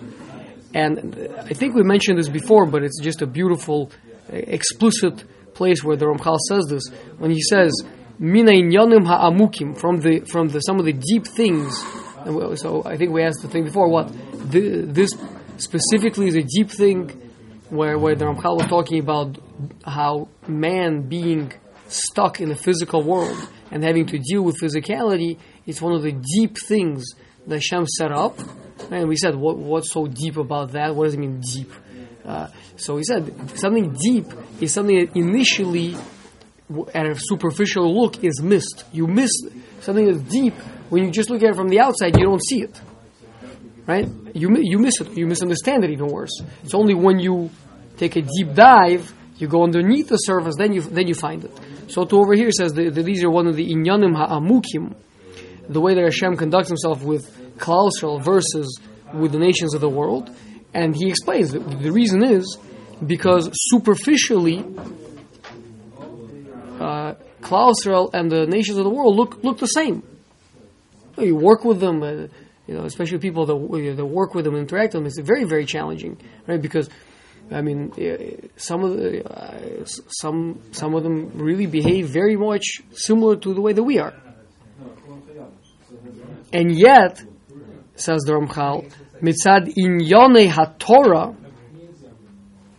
And 0.73 1.29
I 1.39 1.55
think 1.55 1.75
we 1.75 1.83
mentioned 1.83 2.19
this 2.19 2.29
before, 2.29 2.67
but 2.67 2.83
it's 2.83 3.01
just 3.03 3.21
a 3.21 3.27
beautiful, 3.27 3.91
uh, 4.33 4.37
explicit 4.37 5.25
place 5.55 5.83
where 5.83 5.97
the 5.97 6.07
Ramchal 6.07 6.39
says 6.49 6.67
this 6.69 6.89
when 7.19 7.31
he 7.31 7.43
says 7.43 7.73
Mina 8.19 8.53
inyanim 8.53 9.05
ha'amukim 9.07 9.77
from 9.79 10.01
the 10.01 10.21
from 10.21 10.49
the 10.49 10.61
some 10.61 10.79
of 10.79 10.85
the 10.85 10.93
deep 10.93 11.27
things. 11.27 11.77
So 12.61 12.83
I 12.87 12.97
think 12.97 13.11
we 13.11 13.23
asked 13.25 13.43
the 13.43 13.49
thing 13.49 13.65
before. 13.65 13.89
What 13.89 14.09
Th- 14.53 14.85
this 14.87 15.11
specifically 15.57 16.29
is 16.29 16.37
a 16.37 16.43
deep 16.43 16.71
thing 16.71 17.09
where 17.69 17.99
where 17.99 18.15
the 18.15 18.25
Ramchal 18.25 18.57
was 18.57 18.67
talking 18.69 19.01
about 19.01 19.37
how 19.85 20.29
man 20.47 21.09
being 21.09 21.53
stuck 21.93 22.41
in 22.41 22.49
the 22.49 22.57
physical 22.57 23.03
world 23.03 23.39
and 23.71 23.85
having 23.85 24.07
to 24.07 24.19
deal 24.19 24.43
with 24.43 24.57
physicality 24.61 25.39
is 25.67 25.81
one 25.81 25.93
of 25.93 26.03
the 26.03 26.13
deep 26.13 26.57
things 26.67 27.05
that 27.47 27.57
Hashem 27.57 27.87
set 27.87 28.13
up. 28.13 28.39
And 28.91 29.09
we 29.09 29.17
said, 29.17 29.35
what, 29.37 29.57
what's 29.59 29.93
so 29.93 30.07
deep 30.07 30.37
about 30.37 30.73
that? 30.73 30.95
What 30.95 31.05
does 31.05 31.15
it 31.15 31.21
mean 31.21 31.41
deep? 31.41 31.73
Uh, 32.25 32.49
so 32.77 32.97
he 32.97 33.05
said, 33.05 33.59
something 33.59 33.97
deep 34.01 34.27
is 34.61 34.73
something 34.73 34.99
that 34.99 35.17
initially, 35.17 35.97
at 36.95 37.07
a 37.07 37.15
superficial 37.19 37.93
look, 37.93 38.23
is 38.23 38.41
missed. 38.41 38.85
You 38.93 39.07
miss 39.07 39.31
something 39.81 40.07
that's 40.07 40.23
deep 40.31 40.55
when 40.89 41.05
you 41.05 41.11
just 41.11 41.31
look 41.31 41.43
at 41.43 41.51
it 41.51 41.57
from 41.57 41.69
the 41.69 41.81
outside. 41.81 42.17
You 42.19 42.25
don't 42.25 42.45
see 42.45 42.63
it, 42.63 42.81
right? 43.87 44.07
You 44.35 44.57
you 44.61 44.79
miss 44.79 45.01
it. 45.01 45.17
You 45.17 45.27
misunderstand 45.27 45.85
it 45.85 45.91
even 45.91 46.09
worse. 46.09 46.41
It's 46.63 46.75
only 46.75 46.95
when 46.95 47.19
you 47.19 47.51
take 47.97 48.17
a 48.17 48.23
deep 48.23 48.55
dive, 48.55 49.13
you 49.37 49.49
go 49.49 49.65
underneath 49.65 50.09
the 50.09 50.17
surface, 50.17 50.55
then 50.57 50.73
you 50.73 50.83
then 50.83 51.07
you 51.09 51.15
find 51.15 51.45
it. 51.45 51.53
So 51.89 52.05
to 52.05 52.19
over 52.19 52.35
here 52.35 52.51
says 52.51 52.73
that, 52.75 52.95
that 52.95 53.03
these 53.03 53.23
are 53.25 53.31
one 53.31 53.47
of 53.47 53.57
the 53.57 53.69
inyanim 53.69 54.17
ha'amukim, 54.17 54.95
the 55.69 55.81
way 55.81 55.95
that 55.95 56.03
Hashem 56.03 56.37
conducts 56.37 56.69
himself 56.69 57.03
with 57.03 57.57
Klal 57.59 57.91
Yisrael 57.91 58.23
versus 58.23 58.81
with 59.13 59.33
the 59.33 59.39
nations 59.39 59.75
of 59.75 59.81
the 59.81 59.89
world, 59.89 60.35
and 60.75 60.95
he 60.95 61.09
explains 61.09 61.53
that 61.53 61.61
the 61.61 61.93
reason 61.93 62.25
is 62.25 62.59
because 63.07 63.51
superficially, 63.53 64.65
uh, 66.81 67.15
and 67.51 68.31
the 68.31 68.47
nations 68.49 68.79
of 68.79 68.85
the 68.85 68.91
world 68.91 69.17
look 69.17 69.43
look 69.45 69.59
the 69.59 69.67
same. 69.67 70.03
You 71.19 71.37
work 71.37 71.65
with 71.65 71.81
them, 71.81 72.03
uh, 72.03 72.29
you 72.67 72.75
know, 72.75 72.85
especially 72.85 73.19
people 73.19 73.45
that, 73.47 73.97
that 73.97 74.07
work 74.07 74.35
with 74.35 74.45
them, 74.45 74.55
and 74.55 74.63
interact 74.63 74.95
with 74.95 75.03
them. 75.03 75.07
It's 75.07 75.19
very 75.21 75.45
very 75.45 75.67
challenging, 75.67 76.19
right? 76.47 76.61
Because 76.61 76.89
I 77.51 77.61
mean, 77.61 77.93
uh, 77.93 78.49
some 78.57 78.85
of 78.85 78.97
the, 78.97 79.25
uh, 79.29 79.85
some 79.85 80.61
some 80.73 80.95
of 80.95 81.03
them 81.03 81.33
really 81.35 81.67
behave 81.67 82.09
very 82.09 82.37
much 82.37 82.81
similar 82.93 83.37
to 83.37 83.55
the 83.55 83.61
way 83.61 83.73
that 83.73 83.83
we 83.83 83.99
are, 83.99 84.15
and 86.53 86.73
yet, 86.77 87.23
says 87.95 88.23
the 88.23 88.33
Ramchal, 88.33 88.91
mitzad 89.21 89.75
inyone 89.77 90.49
haTorah, 90.51 91.37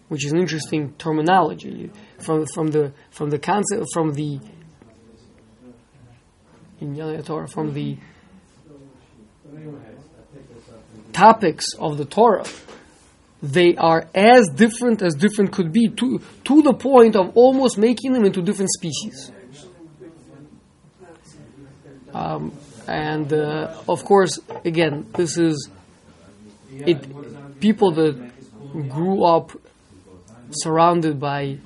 which 0.08 0.26
is 0.26 0.32
an 0.32 0.40
interesting 0.40 0.94
terminology 0.94 1.92
from 2.20 2.46
from 2.48 2.68
the 2.68 2.94
from 3.12 3.30
the 3.30 3.40
concept 3.40 3.86
from 3.94 4.14
the 4.14 4.40
inyone 6.82 7.22
haTorah 7.22 7.50
from 7.50 7.74
the 7.74 7.98
topics 11.12 11.68
of 11.78 11.98
the 11.98 12.06
Torah 12.06 12.44
they 13.44 13.76
are 13.76 14.08
as 14.16 14.48
different 14.56 15.02
as 15.02 15.16
different 15.16 15.52
could 15.52 15.74
be 15.74 15.90
to, 15.90 16.22
to 16.46 16.62
the 16.62 16.74
point 16.74 17.18
of 17.18 17.36
almost 17.36 17.78
making 17.78 18.14
them 18.14 18.24
into 18.24 18.42
different 18.42 18.72
species. 18.72 19.32
Um, 22.14 22.54
and 22.88 23.32
uh, 23.34 23.82
of 23.90 24.06
course, 24.06 24.40
again, 24.64 25.08
this 25.16 25.38
is 25.38 25.70
it. 26.72 27.60
People 27.60 27.92
that 27.92 28.32
grew 28.90 29.24
up 29.26 29.52
surrounded 30.52 31.20
by 31.20 31.58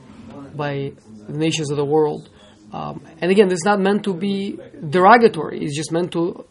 by 0.56 0.94
the 1.28 1.38
nations 1.38 1.70
of 1.70 1.78
the 1.78 1.86
world, 1.86 2.30
um, 2.72 3.04
and 3.20 3.30
again, 3.32 3.50
this 3.50 3.58
is 3.58 3.66
not 3.66 3.80
meant 3.80 4.04
to 4.04 4.14
be 4.14 4.60
derogatory. 4.90 5.60
It's 5.64 5.76
just 5.76 5.92
meant 5.92 6.12
to 6.14 6.46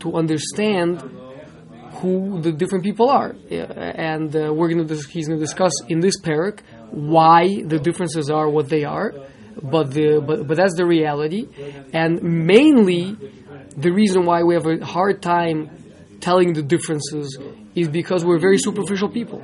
to 0.00 0.14
understand 0.14 1.02
who 2.00 2.40
the 2.40 2.52
different 2.52 2.84
people 2.84 3.08
are, 3.08 3.34
and 3.50 4.34
uh, 4.34 4.52
we're 4.52 4.68
to 4.68 4.84
dis- 4.84 5.06
he's 5.06 5.28
going 5.28 5.38
to 5.38 5.44
discuss 5.44 5.72
in 5.88 6.00
this 6.00 6.20
parak 6.20 6.60
why 6.90 7.62
the 7.62 7.78
differences 7.78 8.30
are 8.30 8.48
what 8.48 8.68
they 8.68 8.84
are, 8.84 9.12
but 9.62 9.92
the 9.92 10.22
but 10.26 10.46
but 10.46 10.56
that's 10.56 10.76
the 10.76 10.86
reality, 10.86 11.46
and 11.92 12.22
mainly 12.22 13.16
the 13.76 13.90
reason 13.90 14.24
why 14.24 14.42
we 14.42 14.54
have 14.54 14.66
a 14.66 14.84
hard 14.84 15.22
time 15.22 15.70
telling 16.20 16.52
the 16.52 16.62
differences 16.62 17.38
is 17.74 17.88
because 17.88 18.24
we're 18.24 18.38
very 18.38 18.58
superficial 18.58 19.08
people. 19.08 19.42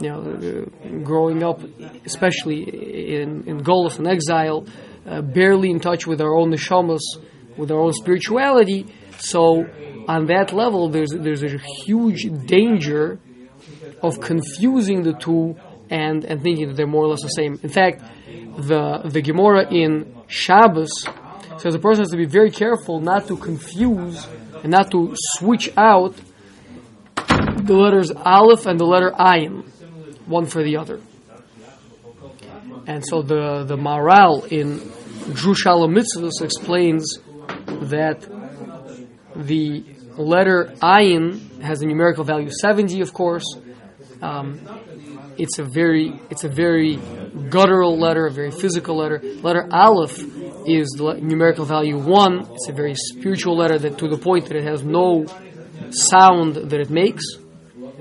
You 0.00 0.08
know, 0.08 0.20
uh, 0.20 0.88
growing 1.04 1.42
up, 1.42 1.60
especially 2.04 2.60
in 3.18 3.44
in 3.46 3.62
Golus 3.62 3.98
and 3.98 4.06
exile, 4.08 4.66
uh, 5.06 5.20
barely 5.22 5.70
in 5.70 5.80
touch 5.80 6.06
with 6.06 6.20
our 6.20 6.34
own 6.34 6.50
neshamas, 6.50 7.04
with 7.56 7.70
our 7.70 7.80
own 7.80 7.92
spirituality. 7.92 8.86
So, 9.18 9.64
on 10.08 10.26
that 10.26 10.52
level, 10.52 10.88
there's 10.88 11.10
there's 11.10 11.42
a 11.42 11.58
huge 11.84 12.26
danger 12.46 13.18
of 14.02 14.20
confusing 14.20 15.02
the 15.02 15.12
two 15.14 15.56
and 15.90 16.24
and 16.24 16.42
thinking 16.42 16.68
that 16.68 16.76
they're 16.76 16.86
more 16.86 17.04
or 17.04 17.08
less 17.08 17.22
the 17.22 17.28
same. 17.28 17.58
In 17.62 17.68
fact, 17.68 18.02
the 18.56 19.02
the 19.04 19.22
Gemara 19.22 19.72
in 19.72 20.14
Shabbos 20.26 20.92
says 21.58 21.74
the 21.74 21.78
person 21.78 22.02
has 22.02 22.10
to 22.10 22.16
be 22.16 22.26
very 22.26 22.50
careful 22.50 23.00
not 23.00 23.28
to 23.28 23.36
confuse 23.36 24.26
and 24.62 24.70
not 24.70 24.90
to 24.90 25.14
switch 25.36 25.70
out 25.76 26.14
the 27.16 27.74
letters 27.74 28.10
Aleph 28.10 28.66
and 28.66 28.78
the 28.80 28.84
letter 28.84 29.10
Ayin, 29.10 29.66
one 30.26 30.46
for 30.46 30.62
the 30.62 30.76
other. 30.76 31.00
And 32.86 33.04
so 33.06 33.22
the 33.22 33.64
the 33.64 33.76
Maharal 33.76 34.46
in 34.50 34.80
Drushal 35.36 35.86
Mitzvahs 35.88 36.42
explains 36.42 37.18
that 37.88 38.26
the 39.36 39.84
letter 40.16 40.72
Ayin 40.82 41.62
has 41.62 41.82
a 41.82 41.86
numerical 41.86 42.24
value 42.24 42.50
70, 42.50 43.00
of 43.00 43.12
course. 43.12 43.44
Um, 44.20 44.60
it's 45.38 45.58
a 45.58 45.64
very 45.64 46.20
it's 46.30 46.44
a 46.44 46.48
very 46.48 46.96
guttural 47.48 47.98
letter, 47.98 48.26
a 48.26 48.30
very 48.30 48.50
physical 48.50 48.96
letter. 48.96 49.20
Letter 49.42 49.68
Aleph 49.72 50.18
is 50.66 50.88
the 50.96 51.18
numerical 51.20 51.64
value 51.64 51.98
one. 51.98 52.46
It's 52.52 52.68
a 52.68 52.72
very 52.72 52.94
spiritual 52.94 53.56
letter 53.56 53.78
that 53.78 53.98
to 53.98 54.08
the 54.08 54.18
point 54.18 54.46
that 54.46 54.56
it 54.56 54.64
has 54.64 54.84
no 54.84 55.26
sound 55.90 56.56
that 56.56 56.80
it 56.80 56.90
makes. 56.90 57.24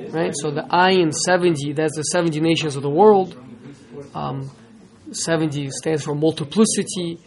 Right. 0.09 0.33
So 0.35 0.51
the 0.51 0.63
Ayin 0.63 1.13
seventy. 1.13 1.73
That's 1.73 1.95
the 1.95 2.03
seventy 2.03 2.39
nations 2.39 2.75
of 2.75 2.83
the 2.83 2.89
world. 2.89 3.37
Um, 4.13 4.51
70 5.11 5.69
stands 5.71 6.03
for 6.03 6.15
multiplicity, 6.15 7.17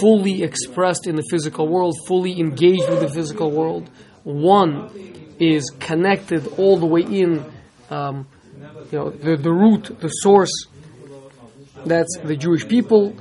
fully 0.00 0.42
expressed 0.42 1.06
in 1.06 1.14
the 1.14 1.24
physical 1.30 1.68
world, 1.68 1.94
fully 2.06 2.40
engaged 2.40 2.88
with 2.88 3.00
the 3.00 3.08
physical 3.08 3.50
world. 3.50 3.90
One 4.24 4.90
is 5.38 5.70
connected 5.78 6.46
all 6.58 6.78
the 6.78 6.86
way 6.86 7.02
in, 7.02 7.44
um, 7.90 8.26
you 8.90 8.98
know, 8.98 9.10
the, 9.10 9.36
the 9.36 9.52
root, 9.52 10.00
the 10.00 10.08
source, 10.08 10.66
that's 11.84 12.18
the 12.22 12.36
Jewish 12.36 12.66
people. 12.66 13.14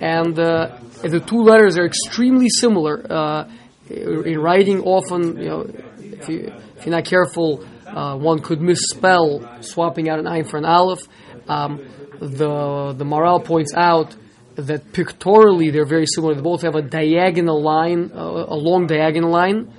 And 0.00 0.38
uh, 0.38 0.76
the 1.02 1.20
two 1.20 1.42
letters 1.42 1.78
are 1.78 1.86
extremely 1.86 2.48
similar. 2.48 3.06
Uh, 3.10 3.50
in 3.88 4.38
writing, 4.38 4.82
often, 4.82 5.36
you 5.36 5.48
know, 5.48 5.60
if, 5.98 6.28
you, 6.28 6.52
you're 6.84 6.94
not 6.94 7.04
careful, 7.04 7.64
uh, 7.86 8.16
one 8.16 8.40
could 8.40 8.60
misspell 8.60 9.62
swapping 9.62 10.08
out 10.08 10.18
an 10.18 10.26
ayin 10.26 10.48
for 10.48 10.58
an 10.58 10.64
aleph. 10.64 11.00
Um, 11.48 11.80
the 12.20 12.94
the 12.96 13.04
Maharal 13.04 13.44
points 13.44 13.72
out 13.74 14.14
that 14.56 14.92
pictorially 14.92 15.70
they're 15.70 15.86
very 15.86 16.06
similar. 16.06 16.34
They 16.34 16.42
both 16.42 16.62
have 16.62 16.76
a 16.76 16.82
diagonal 16.82 17.62
line, 17.62 18.12
uh, 18.14 18.20
a 18.20 18.54
long 18.56 18.86
diagonal 18.86 19.30
line, 19.30 19.72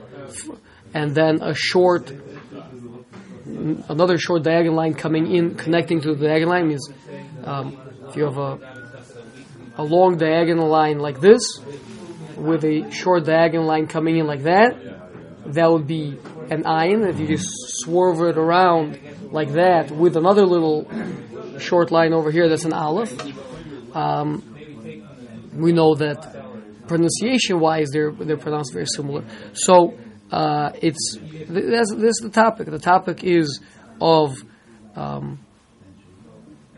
and 0.93 1.15
then 1.15 1.41
a 1.41 1.53
short, 1.53 2.11
another 3.45 4.17
short 4.17 4.43
diagonal 4.43 4.75
line 4.75 4.93
coming 4.93 5.33
in, 5.35 5.55
connecting 5.55 6.01
to 6.01 6.15
the 6.15 6.27
diagonal 6.27 6.53
line 6.55 6.67
means 6.67 6.89
um, 7.43 7.77
if 8.07 8.15
you 8.15 8.23
have 8.25 8.37
a 8.37 8.81
a 9.77 9.83
long 9.83 10.17
diagonal 10.17 10.67
line 10.67 10.99
like 10.99 11.19
this, 11.21 11.41
with 12.35 12.63
a 12.65 12.91
short 12.91 13.25
diagonal 13.25 13.65
line 13.65 13.87
coming 13.87 14.17
in 14.17 14.27
like 14.27 14.43
that, 14.43 14.75
that 15.45 15.71
would 15.71 15.87
be 15.87 16.17
an 16.49 16.63
ayin. 16.63 17.07
If 17.09 17.19
you 17.19 17.27
just 17.27 17.49
swerve 17.79 18.21
it 18.21 18.37
around 18.37 18.99
like 19.31 19.53
that 19.53 19.91
with 19.91 20.17
another 20.17 20.45
little 20.45 20.89
short 21.59 21.91
line 21.91 22.13
over 22.13 22.31
here, 22.31 22.49
that's 22.49 22.65
an 22.65 22.73
aleph. 22.73 23.15
Um, 23.95 24.43
we 25.53 25.71
know 25.71 25.95
that 25.95 26.87
pronunciation-wise, 26.87 27.89
they're 27.91 28.11
they're 28.11 28.37
pronounced 28.37 28.73
very 28.73 28.85
similar. 28.85 29.23
So 29.53 29.97
uh, 30.31 30.71
it's 30.81 31.17
this 31.19 31.91
is 31.91 32.19
the 32.21 32.29
topic. 32.29 32.67
The 32.67 32.79
topic 32.79 33.23
is 33.23 33.61
of 33.99 34.35
um, 34.95 35.39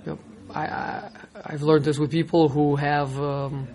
you 0.05 0.13
know, 0.13 0.19
I, 0.53 0.65
I 0.65 1.09
I've 1.45 1.61
learned 1.61 1.85
this 1.85 1.99
with 1.99 2.11
people 2.11 2.49
who 2.49 2.75
have 2.75 3.19
um, 3.19 3.67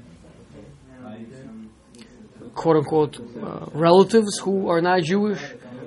quote 2.54 2.76
unquote 2.76 3.20
uh, 3.20 3.66
relatives 3.72 4.38
who 4.38 4.68
are 4.68 4.80
not 4.80 5.02
Jewish 5.02 5.42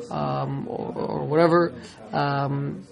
um, 0.09 0.67
or, 0.67 0.93
or 0.93 1.25
whatever. 1.25 1.73
Um, 2.11 2.87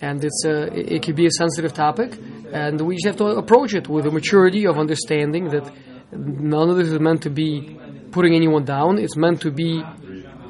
and 0.00 0.24
it's 0.24 0.44
a, 0.44 0.72
it, 0.72 0.92
it 0.92 1.02
could 1.02 1.16
be 1.16 1.26
a 1.26 1.30
sensitive 1.30 1.72
topic, 1.72 2.16
and 2.52 2.80
we 2.80 2.94
just 2.94 3.06
have 3.06 3.16
to 3.16 3.24
approach 3.24 3.74
it 3.74 3.88
with 3.88 4.06
a 4.06 4.10
maturity 4.10 4.66
of 4.66 4.78
understanding 4.78 5.48
that 5.48 5.72
none 6.12 6.70
of 6.70 6.76
this 6.76 6.88
is 6.88 7.00
meant 7.00 7.22
to 7.22 7.30
be 7.30 7.76
putting 8.12 8.34
anyone 8.34 8.64
down. 8.64 8.98
It's 8.98 9.16
meant 9.16 9.42
to 9.42 9.50
be 9.50 9.82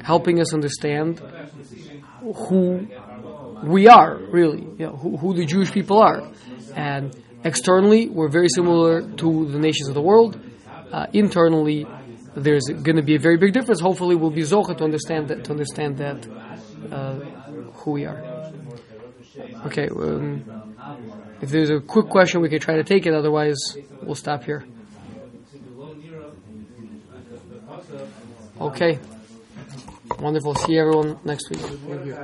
helping 0.03 0.39
us 0.39 0.53
understand 0.53 1.19
who 2.21 2.87
we 3.63 3.87
are, 3.87 4.17
really, 4.31 4.61
you 4.61 4.85
know, 4.85 4.95
who, 4.95 5.17
who 5.17 5.33
the 5.33 5.45
Jewish 5.45 5.71
people 5.71 6.01
are. 6.01 6.31
And 6.75 7.15
externally, 7.43 8.07
we're 8.09 8.29
very 8.29 8.49
similar 8.49 9.01
to 9.01 9.49
the 9.49 9.59
nations 9.59 9.89
of 9.89 9.95
the 9.95 10.01
world. 10.01 10.39
Uh, 10.91 11.07
internally, 11.13 11.85
there's 12.35 12.65
going 12.65 12.95
to 12.95 13.01
be 13.01 13.15
a 13.15 13.19
very 13.19 13.37
big 13.37 13.53
difference. 13.53 13.79
Hopefully, 13.79 14.15
we'll 14.15 14.29
be 14.31 14.41
zocha 14.41 14.77
to 14.77 14.83
understand 14.83 15.27
that, 15.29 15.43
to 15.45 15.51
understand 15.51 15.97
that 15.97 16.27
uh, 16.91 17.15
who 17.79 17.91
we 17.91 18.05
are. 18.05 18.51
Okay, 19.65 19.87
um, 19.89 20.43
if 21.41 21.49
there's 21.49 21.69
a 21.69 21.79
quick 21.79 22.07
question, 22.07 22.41
we 22.41 22.49
can 22.49 22.59
try 22.59 22.75
to 22.75 22.83
take 22.83 23.05
it. 23.05 23.13
Otherwise, 23.13 23.77
we'll 24.01 24.15
stop 24.15 24.43
here. 24.43 24.65
Okay. 28.59 28.99
Wonderful. 30.19 30.55
See 30.55 30.77
everyone 30.77 31.17
next 31.23 31.49
week. 31.49 31.59
Thank 31.59 32.05
you. 32.05 32.15